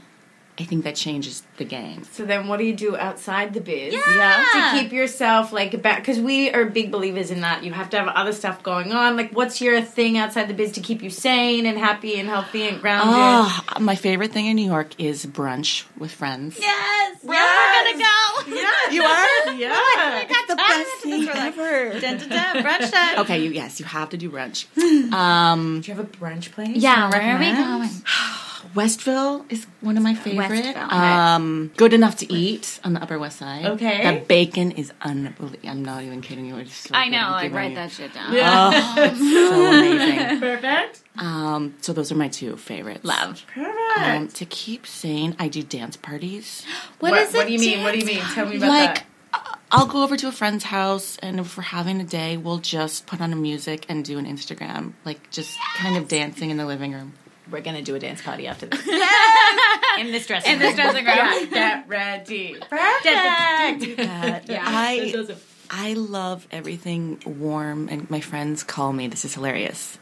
[0.61, 2.03] I think that changes the game.
[2.11, 3.95] So then, what do you do outside the biz?
[3.95, 4.45] Yeah.
[4.75, 7.63] To keep yourself like back, because we are big believers in that.
[7.63, 9.17] You have to have other stuff going on.
[9.17, 12.67] Like, what's your thing outside the biz to keep you sane and happy and healthy
[12.69, 13.15] and grounded?
[13.17, 16.59] Oh, my favorite thing in New York is brunch with friends.
[16.59, 17.19] Yes.
[17.23, 18.57] Yeah, we're gonna go.
[18.57, 19.53] Yeah, You are?
[19.53, 19.71] yeah.
[19.75, 22.01] I got the Best thing ever.
[22.01, 23.19] Dun, dun, dun, brunch time.
[23.21, 24.67] Okay, you yes, you have to do brunch.
[25.13, 26.77] Um, Do you have a brunch place?
[26.77, 27.91] Yeah, where are we going?
[28.75, 30.49] Westville is one of my favorite.
[30.51, 30.91] Westville.
[30.93, 33.65] Um, good enough to eat on the Upper West Side.
[33.67, 34.19] Okay.
[34.21, 35.69] the bacon is unbelievable.
[35.69, 36.57] I'm not even kidding you.
[36.57, 37.19] It's so I know.
[37.19, 38.33] I'm I giving write you- that shit down.
[38.33, 38.71] Yeah.
[38.73, 40.41] Oh, it's so amazing.
[40.41, 41.03] Perfect.
[41.19, 43.05] Um, so those are my two favorites.
[43.05, 43.45] Love.
[43.55, 43.99] Perfect.
[43.99, 46.65] Um, to keep saying, I do dance parties.
[47.01, 47.83] what what, is what do you mean?
[47.83, 48.21] What do you mean?
[48.21, 49.05] Tell me about like that.
[49.33, 52.59] uh, I'll go over to a friend's house, and if we're having a day, we'll
[52.59, 56.57] just put on a music and do an Instagram, like just kind of dancing in
[56.57, 57.13] the living room.
[57.51, 58.81] We're gonna do a dance party after this.
[59.99, 61.15] In this dressing In this dressing room.
[61.17, 62.57] Yeah, get ready.
[62.61, 63.05] Perfect.
[63.05, 64.63] Yeah, Yeah.
[64.65, 65.37] I Those are-
[65.71, 69.07] I love everything warm, and my friends call me.
[69.09, 69.99] This is hilarious.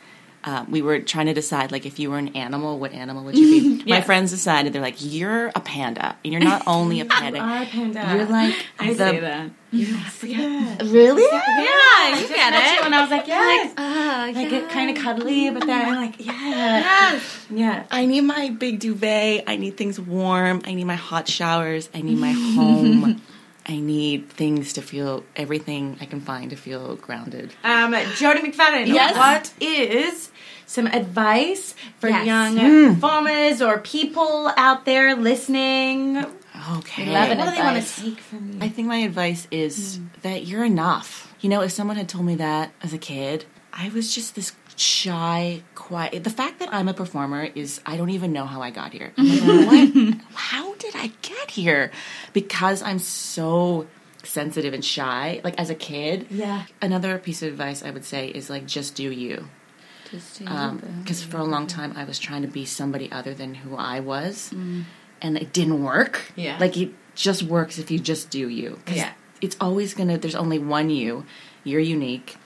[0.49, 3.37] Um, we were trying to decide, like, if you were an animal, what animal would
[3.37, 3.85] you be?
[3.91, 6.17] My friends decided they're like, you're a panda.
[6.25, 7.41] And you're not only a panda.
[7.41, 8.15] are a panda.
[8.15, 9.51] You're like I the, say that.
[9.73, 10.77] Yeah.
[10.85, 11.23] Really?
[11.25, 12.85] Yeah, you get Met you it.
[12.85, 13.75] And I was like, yes.
[13.77, 17.47] Oh, like get kind of cuddly, but then I'm like, yeah, Yes.
[17.51, 17.85] yeah.
[17.91, 19.45] I need my big duvet.
[19.49, 20.63] I need things warm.
[20.65, 21.89] I need my hot showers.
[21.93, 23.21] I need my home.
[23.69, 27.53] I need things to feel everything I can find to feel grounded.
[27.65, 29.17] Um, Jodie McFadden, Yes.
[29.17, 30.31] what is
[30.67, 32.27] some advice for Yes.
[32.27, 32.95] young hmm.
[32.95, 36.25] performers or people out there listening?
[36.79, 37.13] Okay.
[37.13, 37.39] love it.
[37.39, 38.03] What do they want to Advice.
[38.03, 38.59] take from you?
[38.61, 40.07] I think my advice is hmm.
[40.23, 41.35] that you're enough.
[41.41, 44.53] You know, if someone had told me that as a kid, I was just this
[44.77, 46.25] shy, quiet.
[46.25, 49.13] The fact that I'm a performer is I don't even know how I got here.
[49.17, 50.21] I'm like, what?
[50.35, 51.91] How did I get here?
[52.33, 53.87] Because I'm so
[54.23, 55.41] sensitive and shy.
[55.45, 56.27] Like as a kid.
[56.31, 56.65] Yeah.
[56.83, 59.49] Another piece of advice I would say is like just do you.
[61.03, 64.01] Because for a long time I was trying to be somebody other than who I
[64.01, 66.33] was, and it didn't work.
[66.37, 66.57] Yeah.
[66.59, 68.79] Like it just works if you just do you.
[68.87, 69.13] Yeah.
[69.41, 70.19] It's always gonna.
[70.19, 71.25] There's only one you.
[71.65, 72.37] You're unique.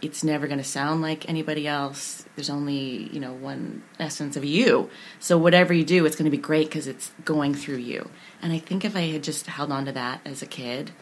[0.00, 2.24] It's never gonna sound like anybody else.
[2.36, 4.90] There's only you know one essence of you.
[5.18, 8.10] So whatever you do, it's gonna be great because it's going through you.
[8.40, 10.92] And I think if I had just held on to that as a kid,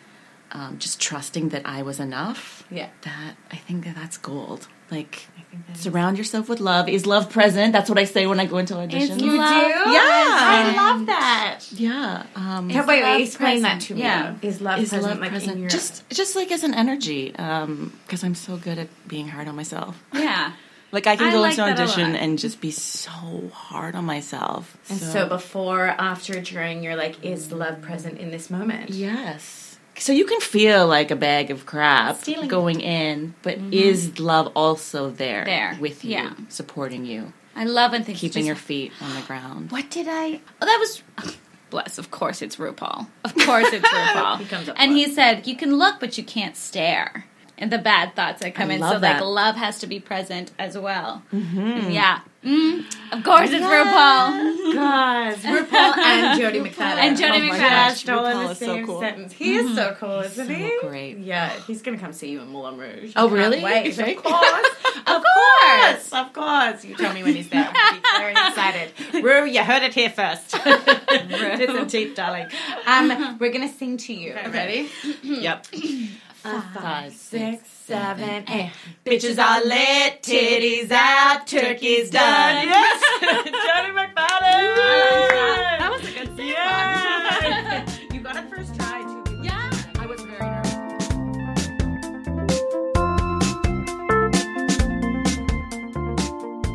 [0.52, 2.88] um, just trusting that I was enough Yeah.
[3.02, 4.68] that I think that that's gold.
[4.90, 5.26] Like
[5.74, 6.88] surround yourself with love.
[6.88, 7.72] Is love present?
[7.72, 9.20] That's what I say when I go into auditions.
[9.20, 9.36] You do?
[9.36, 9.42] Yeah.
[9.42, 11.60] I love that.
[11.72, 12.26] Yeah.
[12.34, 14.00] Um, Wait, wait, love explain that to me.
[14.00, 14.36] Yeah.
[14.42, 15.58] Is love is present love like present?
[15.58, 19.48] your Just just like as an energy, um because I'm so good at being hard
[19.48, 20.02] on myself.
[20.12, 20.52] Yeah.
[20.92, 24.04] Like I can I go like into that audition and just be so hard on
[24.04, 24.78] myself.
[24.88, 28.90] And so before, after, during, you're like, is love present in this moment?
[28.90, 29.65] Yes.
[29.98, 32.48] So you can feel like a bag of crap Stealing.
[32.48, 33.72] going in, but mm-hmm.
[33.72, 36.34] is love also there, There, with you, yeah.
[36.48, 39.72] supporting you, I love and keeping your feet on the ground?
[39.72, 40.40] What did I?
[40.60, 41.02] Oh, that was.
[41.70, 41.98] Bless.
[41.98, 43.08] Of course, it's RuPaul.
[43.24, 44.38] Of course, it's RuPaul.
[44.38, 47.24] He comes up and he said, "You can look, but you can't stare."
[47.58, 48.80] And the bad thoughts that come I in.
[48.80, 49.14] love so, that.
[49.14, 51.22] like, love has to be present as well.
[51.32, 51.90] Mm-hmm.
[51.90, 52.20] Yeah.
[52.44, 54.74] Mm, of course, it's RuPaul.
[54.74, 56.96] Gosh, RuPaul and Jody McFadden.
[56.98, 57.58] And Jody oh my McFadden.
[57.88, 59.00] gosh, all in RuPaul the is so cool.
[59.00, 59.32] sentence.
[59.32, 60.78] He is so cool, isn't So he?
[60.82, 61.18] great.
[61.18, 63.14] Yeah, he's gonna come see you in Moulin Rouge.
[63.16, 63.64] Oh, really?
[63.64, 64.66] Wait, of course,
[65.06, 66.84] of course, of course.
[66.84, 67.68] You tell me when he's there.
[67.74, 68.92] I'll be very excited.
[69.24, 70.54] Rue, you heard it here first.
[70.64, 72.48] Listen deep, darling.
[72.86, 74.34] Um, we're gonna sing to you.
[74.34, 74.90] Ready?
[75.22, 75.66] yep.
[76.46, 78.70] Five, Six, seven, eight.
[79.04, 82.68] Bitches are lit, titties out, turkey's done.
[82.68, 84.12] Yes, Jody McFadden.
[84.16, 86.46] I like that was a good sing.
[86.46, 87.84] Yeah.
[88.12, 89.40] you got it first try too.
[89.42, 89.70] Yeah.
[89.98, 90.72] I was very nervous.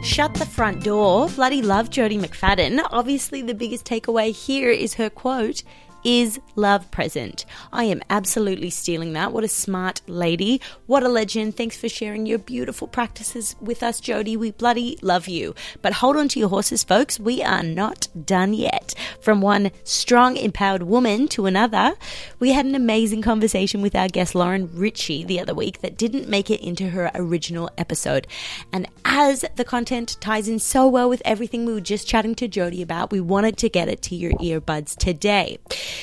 [0.06, 1.30] Shut the front door.
[1.30, 2.86] Bloody love Jodie McFadden.
[2.92, 5.64] Obviously, the biggest takeaway here is her quote
[6.04, 7.46] is love present.
[7.72, 9.32] I am absolutely stealing that.
[9.32, 10.62] What a smart lady.
[10.86, 11.58] What a legend.
[11.58, 14.36] Thanks for sharing your beautiful practices with us, Jody.
[14.38, 15.56] We bloody love you.
[15.82, 17.20] But hold on to your horses, folks.
[17.20, 18.94] We are not done yet.
[19.22, 21.94] From one strong, empowered woman to another,
[22.40, 26.28] we had an amazing conversation with our guest Lauren Ritchie the other week that didn't
[26.28, 28.28] make it into her original episode.
[28.72, 32.48] And as the content ties in so well with everything we were just chatting to
[32.48, 35.58] Jody about, we wanted to get it to your earbuds today.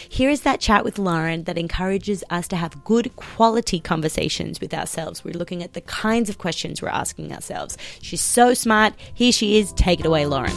[0.08, 4.74] Here is that chat with Lauren that encourages us to have good quality conversations with
[4.74, 5.24] ourselves.
[5.24, 7.76] We're looking at the kinds of questions we're asking ourselves.
[8.00, 8.94] She's so smart.
[9.14, 9.72] Here she is.
[9.72, 10.54] Take it away, Lauren.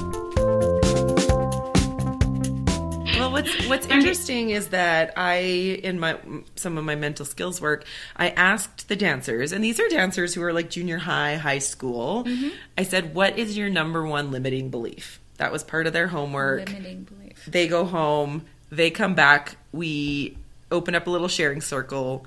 [3.22, 5.36] Well, what's what's interesting is that I,
[5.84, 6.18] in my
[6.56, 10.42] some of my mental skills work, I asked the dancers, and these are dancers who
[10.42, 12.24] are like junior high, high school.
[12.24, 12.50] Mm-hmm.
[12.80, 16.68] I said, "What is your number one limiting belief?" That was part of their homework.
[16.68, 17.46] Limiting belief.
[17.46, 20.38] They go home, they come back, we
[20.72, 22.26] open up a little sharing circle,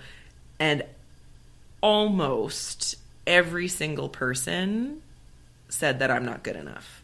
[0.58, 0.84] and
[1.80, 5.02] almost every single person
[5.68, 7.02] said that I'm not good enough.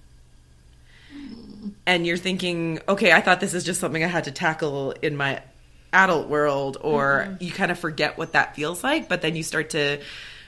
[1.87, 5.17] And you're thinking, okay, I thought this is just something I had to tackle in
[5.17, 5.43] my
[5.93, 9.71] adult world, or you kind of forget what that feels like, but then you start
[9.71, 10.01] to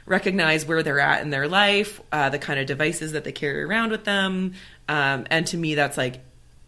[0.06, 3.62] recognize where they're at in their life, uh, the kind of devices that they carry
[3.62, 4.54] around with them.
[4.88, 6.20] Um, and to me, that's like,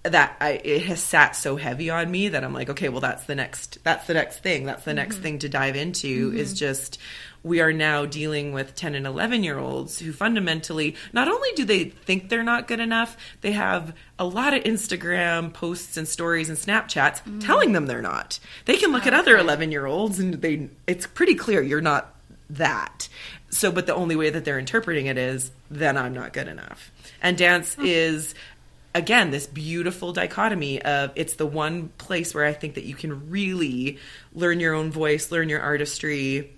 [0.04, 3.24] that I, it has sat so heavy on me that I'm like, okay, well, that's
[3.24, 4.66] the next, that's the next thing.
[4.66, 5.22] That's the next mm-hmm.
[5.22, 6.38] thing to dive into mm-hmm.
[6.38, 6.98] is just,
[7.42, 11.64] we are now dealing with 10 and 11 year olds who fundamentally, not only do
[11.64, 16.50] they think they're not good enough, they have a lot of Instagram posts and stories
[16.50, 17.38] and Snapchats mm-hmm.
[17.38, 18.38] telling them they're not.
[18.66, 22.14] They can look at other 11 year olds and they, it's pretty clear you're not
[22.50, 23.08] that.
[23.48, 26.90] So, but the only way that they're interpreting it is, then I'm not good enough.
[27.22, 28.34] And dance is,
[28.94, 33.30] again, this beautiful dichotomy of it's the one place where I think that you can
[33.30, 33.98] really
[34.32, 36.52] learn your own voice, learn your artistry,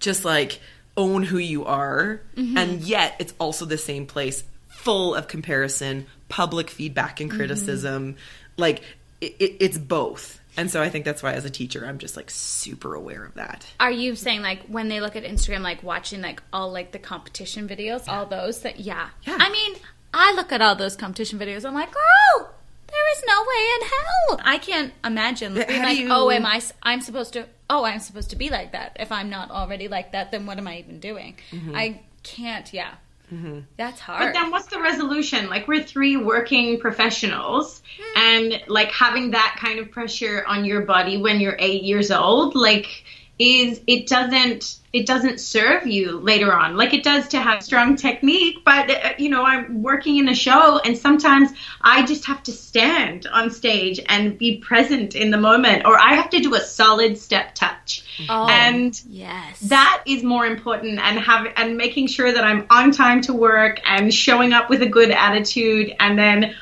[0.00, 0.60] just like
[0.96, 2.20] own who you are.
[2.36, 2.58] Mm-hmm.
[2.58, 7.38] And yet it's also the same place full of comparison, public feedback and mm-hmm.
[7.38, 8.16] criticism.
[8.56, 8.82] Like
[9.20, 10.40] it, it, it's both.
[10.56, 13.34] And so I think that's why as a teacher, I'm just like super aware of
[13.34, 13.66] that.
[13.80, 17.00] Are you saying like when they look at Instagram, like watching like all like the
[17.00, 19.08] competition videos, all those that yeah.
[19.24, 19.36] Yeah.
[19.40, 19.74] I mean,
[20.14, 21.64] I look at all those competition videos.
[21.64, 22.50] I'm like, girl,
[22.86, 24.40] there is no way in hell.
[24.44, 26.56] I can't imagine But being like, you- oh, am I?
[26.56, 27.46] s- I'm supposed to.
[27.68, 28.96] Oh, I'm supposed to be like that.
[29.00, 31.36] If I'm not already like that, then what am I even doing?
[31.50, 31.74] Mm-hmm.
[31.76, 32.72] I can't.
[32.72, 32.94] Yeah.
[33.76, 34.20] That's hard.
[34.32, 35.48] But then what's the resolution?
[35.48, 37.82] Like we're three working professionals
[38.14, 42.54] and like having that kind of pressure on your body when you're 8 years old
[42.54, 42.86] like
[43.38, 46.76] is it doesn't it doesn't serve you later on.
[46.76, 50.34] Like it does to have strong technique, but uh, you know, I'm working in a
[50.36, 55.36] show and sometimes I just have to stand on stage and be present in the
[55.36, 58.04] moment or I have to do a solid step touch.
[58.28, 59.58] Oh, And yes.
[59.62, 63.80] that is more important and have and making sure that I'm on time to work
[63.84, 66.54] and showing up with a good attitude and then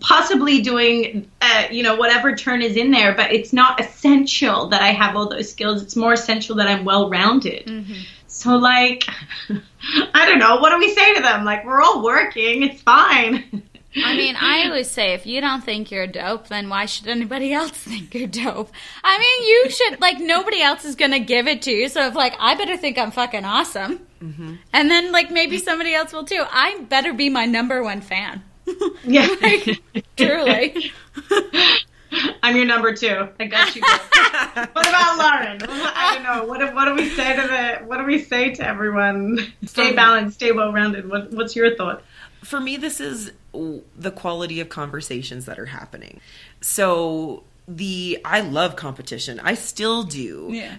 [0.00, 4.82] possibly doing uh, you know whatever turn is in there but it's not essential that
[4.82, 5.82] I have all those skills.
[5.82, 7.70] It's more essential that I'm well rounded
[8.30, 9.04] so like
[10.14, 10.56] I don't know.
[10.56, 11.44] What do we say to them?
[11.44, 12.62] Like we're all working.
[12.62, 13.62] It's fine.
[13.96, 17.52] I mean, I always say if you don't think you're dope, then why should anybody
[17.52, 18.70] else think you're dope?
[19.02, 21.88] I mean, you should like nobody else is gonna give it to you.
[21.88, 24.00] So if like I better think I'm fucking awesome,
[24.72, 26.44] and then like maybe somebody else will too.
[26.50, 28.42] I better be my number one fan.
[29.04, 29.82] yeah Like,
[30.16, 30.92] truly.
[32.42, 33.28] I'm your number two.
[33.38, 33.82] I got you.
[34.72, 35.58] what about Lauren?
[35.62, 36.44] I don't know.
[36.44, 37.86] What do, what do we say to the?
[37.86, 39.52] What do we say to everyone?
[39.64, 41.08] Stay balanced, stay well rounded.
[41.08, 42.02] What, what's your thought?
[42.42, 46.20] for me this is the quality of conversations that are happening
[46.62, 50.76] so the i love competition i still do Yeah.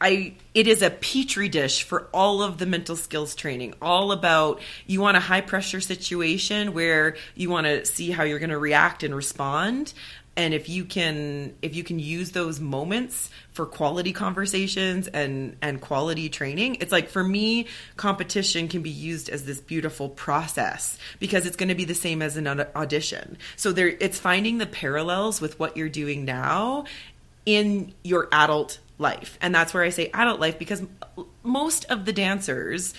[0.00, 3.74] I it is a petri dish for all of the mental skills training.
[3.82, 8.38] All about you want a high pressure situation where you want to see how you're
[8.38, 9.92] going to react and respond.
[10.36, 15.82] And if you can if you can use those moments for quality conversations and and
[15.82, 21.44] quality training, it's like for me competition can be used as this beautiful process because
[21.44, 23.36] it's going to be the same as an audition.
[23.56, 26.84] So there it's finding the parallels with what you're doing now
[27.44, 29.38] in your adult life.
[29.40, 30.82] And that's where I say adult life because
[31.42, 32.94] most of the dancers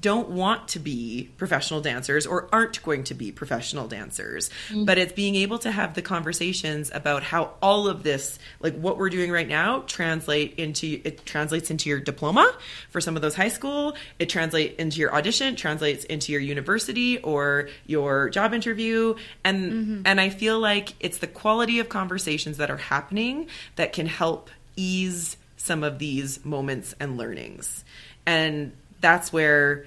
[0.00, 4.48] don't want to be professional dancers or aren't going to be professional dancers.
[4.68, 4.84] Mm-hmm.
[4.84, 8.96] But it's being able to have the conversations about how all of this, like what
[8.96, 12.52] we're doing right now, translate into it translates into your diploma
[12.90, 17.18] for some of those high school, it translates into your audition, translates into your university
[17.18, 19.14] or your job interview
[19.44, 20.02] and mm-hmm.
[20.04, 24.48] and I feel like it's the quality of conversations that are happening that can help
[24.76, 27.84] ease some of these moments and learnings.
[28.26, 29.86] And that's where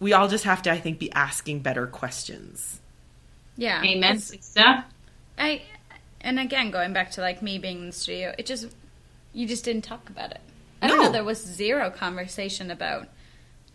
[0.00, 2.80] we all just have to, I think, be asking better questions.
[3.56, 3.82] Yeah.
[3.82, 4.84] Amen, It's- sister.
[5.38, 5.62] I
[6.20, 8.68] and again going back to like me being in the studio, it just
[9.32, 10.40] you just didn't talk about it.
[10.80, 11.12] I don't know.
[11.12, 13.08] There was zero conversation about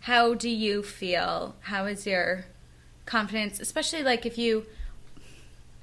[0.00, 1.54] how do you feel?
[1.60, 2.46] How is your
[3.06, 3.60] confidence?
[3.60, 4.66] Especially like if you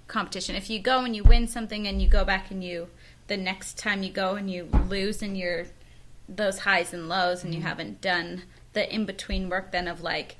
[0.08, 0.56] competition.
[0.56, 2.88] If you go and you win something and you go back and you
[3.28, 5.66] the next time you go and you lose and you're
[6.30, 7.70] those highs and lows and you mm-hmm.
[7.70, 10.38] haven't done the in between work then of like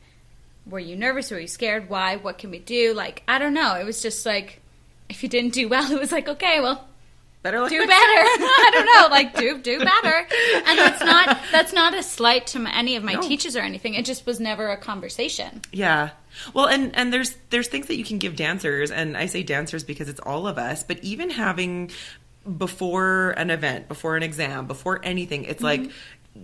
[0.66, 1.32] were you nervous?
[1.32, 1.90] Were you scared?
[1.90, 2.18] Why?
[2.18, 2.94] What can we do?
[2.94, 3.76] Like i don't know.
[3.76, 4.62] It was just like
[5.10, 6.88] if you didn't do well it was like okay well
[7.44, 7.92] Better do better.
[7.94, 9.08] I don't know.
[9.10, 10.28] Like do do better.
[10.66, 13.22] And that's not that's not a slight to any of my No.
[13.22, 13.94] teachers or anything.
[13.94, 15.62] It just was never a conversation.
[15.72, 16.10] Yeah.
[16.54, 19.84] Well, and and there's there's things that you can give dancers, and I say dancers
[19.84, 20.84] because it's all of us.
[20.84, 21.92] But even having
[22.48, 25.84] before an event, before an exam, before anything, it's mm-hmm.
[25.84, 25.92] like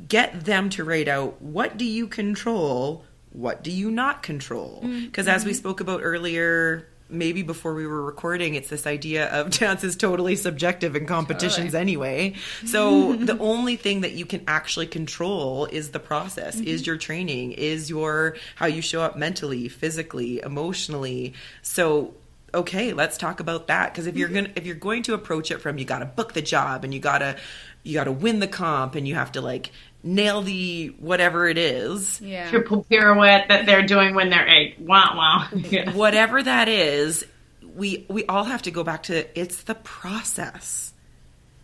[0.08, 4.82] get them to write out what do you control, what do you not control.
[4.84, 5.06] Mm-hmm.
[5.06, 5.60] Because as we mm-hmm.
[5.60, 6.88] spoke about earlier.
[7.10, 11.74] Maybe before we were recording, it's this idea of dance is totally subjective in competitions
[11.74, 11.82] Totally.
[11.82, 12.36] anyway.
[12.66, 17.52] So the only thing that you can actually control is the process, is your training,
[17.52, 21.34] is your how you show up mentally, physically, emotionally.
[21.62, 22.16] So
[22.54, 24.36] okay, let's talk about that because if you're mm-hmm.
[24.36, 26.84] going to if you're going to approach it from you got to book the job
[26.84, 27.38] and you got to
[27.84, 29.72] you got to win the comp and you have to like
[30.04, 32.22] nail the whatever it is.
[32.22, 34.80] yeah Triple pirouette that they're doing when they're eight.
[34.80, 35.48] Wow, wow.
[35.54, 35.92] Yeah.
[35.92, 37.26] whatever that is,
[37.76, 40.93] we we all have to go back to it's the process.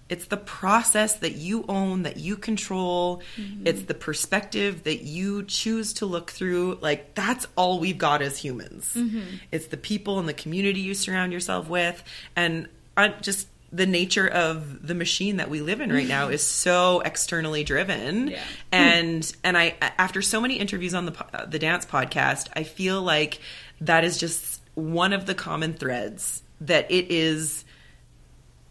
[0.09, 3.21] It's the process that you own, that you control.
[3.37, 3.67] Mm-hmm.
[3.67, 6.79] It's the perspective that you choose to look through.
[6.81, 8.93] Like that's all we've got as humans.
[8.95, 9.35] Mm-hmm.
[9.51, 12.03] It's the people and the community you surround yourself with,
[12.35, 16.33] and I just the nature of the machine that we live in right now mm-hmm.
[16.33, 18.43] is so externally driven Yeah.
[18.71, 23.01] and and I after so many interviews on the uh, the dance podcast I feel
[23.01, 23.39] like
[23.81, 27.63] that is just one of the common threads that it is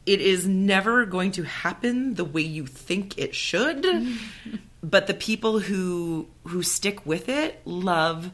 [0.09, 3.87] it is never going to happen the way you think it should
[4.83, 8.31] but the people who who stick with it love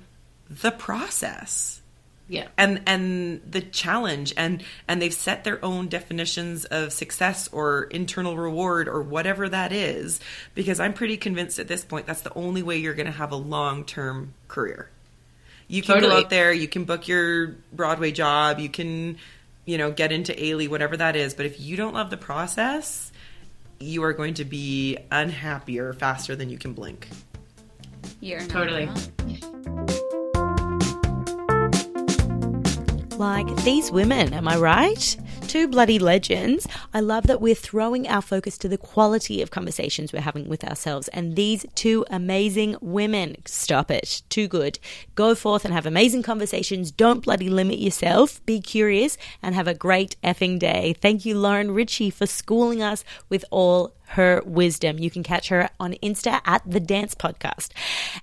[0.49, 1.81] the process.
[2.27, 2.49] Yeah.
[2.57, 8.39] and and the challenge and and they've set their own definitions of success or internal
[8.39, 10.21] reward or whatever that is
[10.55, 13.31] because i'm pretty convinced at this point that's the only way you're going to have
[13.31, 14.89] a long-term career.
[15.69, 19.19] You can go out there, you can book your Broadway job, you can,
[19.65, 21.35] you know, get into Ailey, whatever that is.
[21.35, 23.13] But if you don't love the process,
[23.81, 27.09] you are going to be unhappier faster than you can blink.
[28.21, 28.89] You're Totally.
[33.17, 35.17] Like these women, am I right?
[35.55, 36.67] Two bloody legends.
[36.93, 40.65] I love that we're throwing our focus to the quality of conversations we're having with
[40.65, 41.07] ourselves.
[41.07, 44.81] And these two amazing women, stop it, too good.
[45.15, 46.91] Go forth and have amazing conversations.
[46.91, 48.45] Don't bloody limit yourself.
[48.45, 50.97] Be curious and have a great effing day.
[51.01, 54.99] Thank you, Lauren Ritchie, for schooling us with all her wisdom.
[54.99, 57.71] You can catch her on Insta at the Dance Podcast.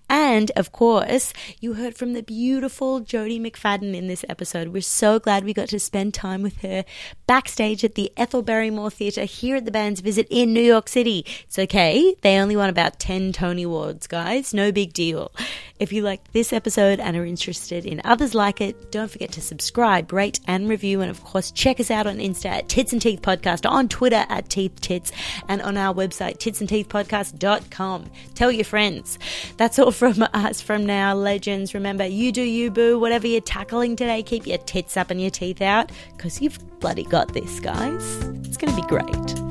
[0.10, 4.70] And of course, you heard from the beautiful Jodie McFadden in this episode.
[4.70, 6.84] We're so glad we got to spend time with her
[7.28, 11.26] backstage at the Ethel Barrymore Theatre here at the band's visit in New York City.
[11.44, 14.54] It's okay, they only won about 10 Tony Awards, guys.
[14.54, 15.32] No big deal.
[15.80, 19.42] If you liked this episode and are interested in others like it, don't forget to
[19.42, 21.02] subscribe, rate, and review.
[21.02, 24.26] And of course, check us out on Insta at Tits and Teeth Podcast, on Twitter
[24.30, 25.12] at Teeth Tits,
[25.48, 28.10] and on our website, titsandteethpodcast.com.
[28.36, 29.20] Tell your friends.
[29.58, 31.74] That's all from us from now, legends.
[31.74, 32.98] Remember, you do you, boo.
[33.00, 37.04] Whatever you're tackling today, keep your tits up and your teeth out, because you've bloody
[37.04, 38.18] got this, guys.
[38.46, 39.51] It's going to be great.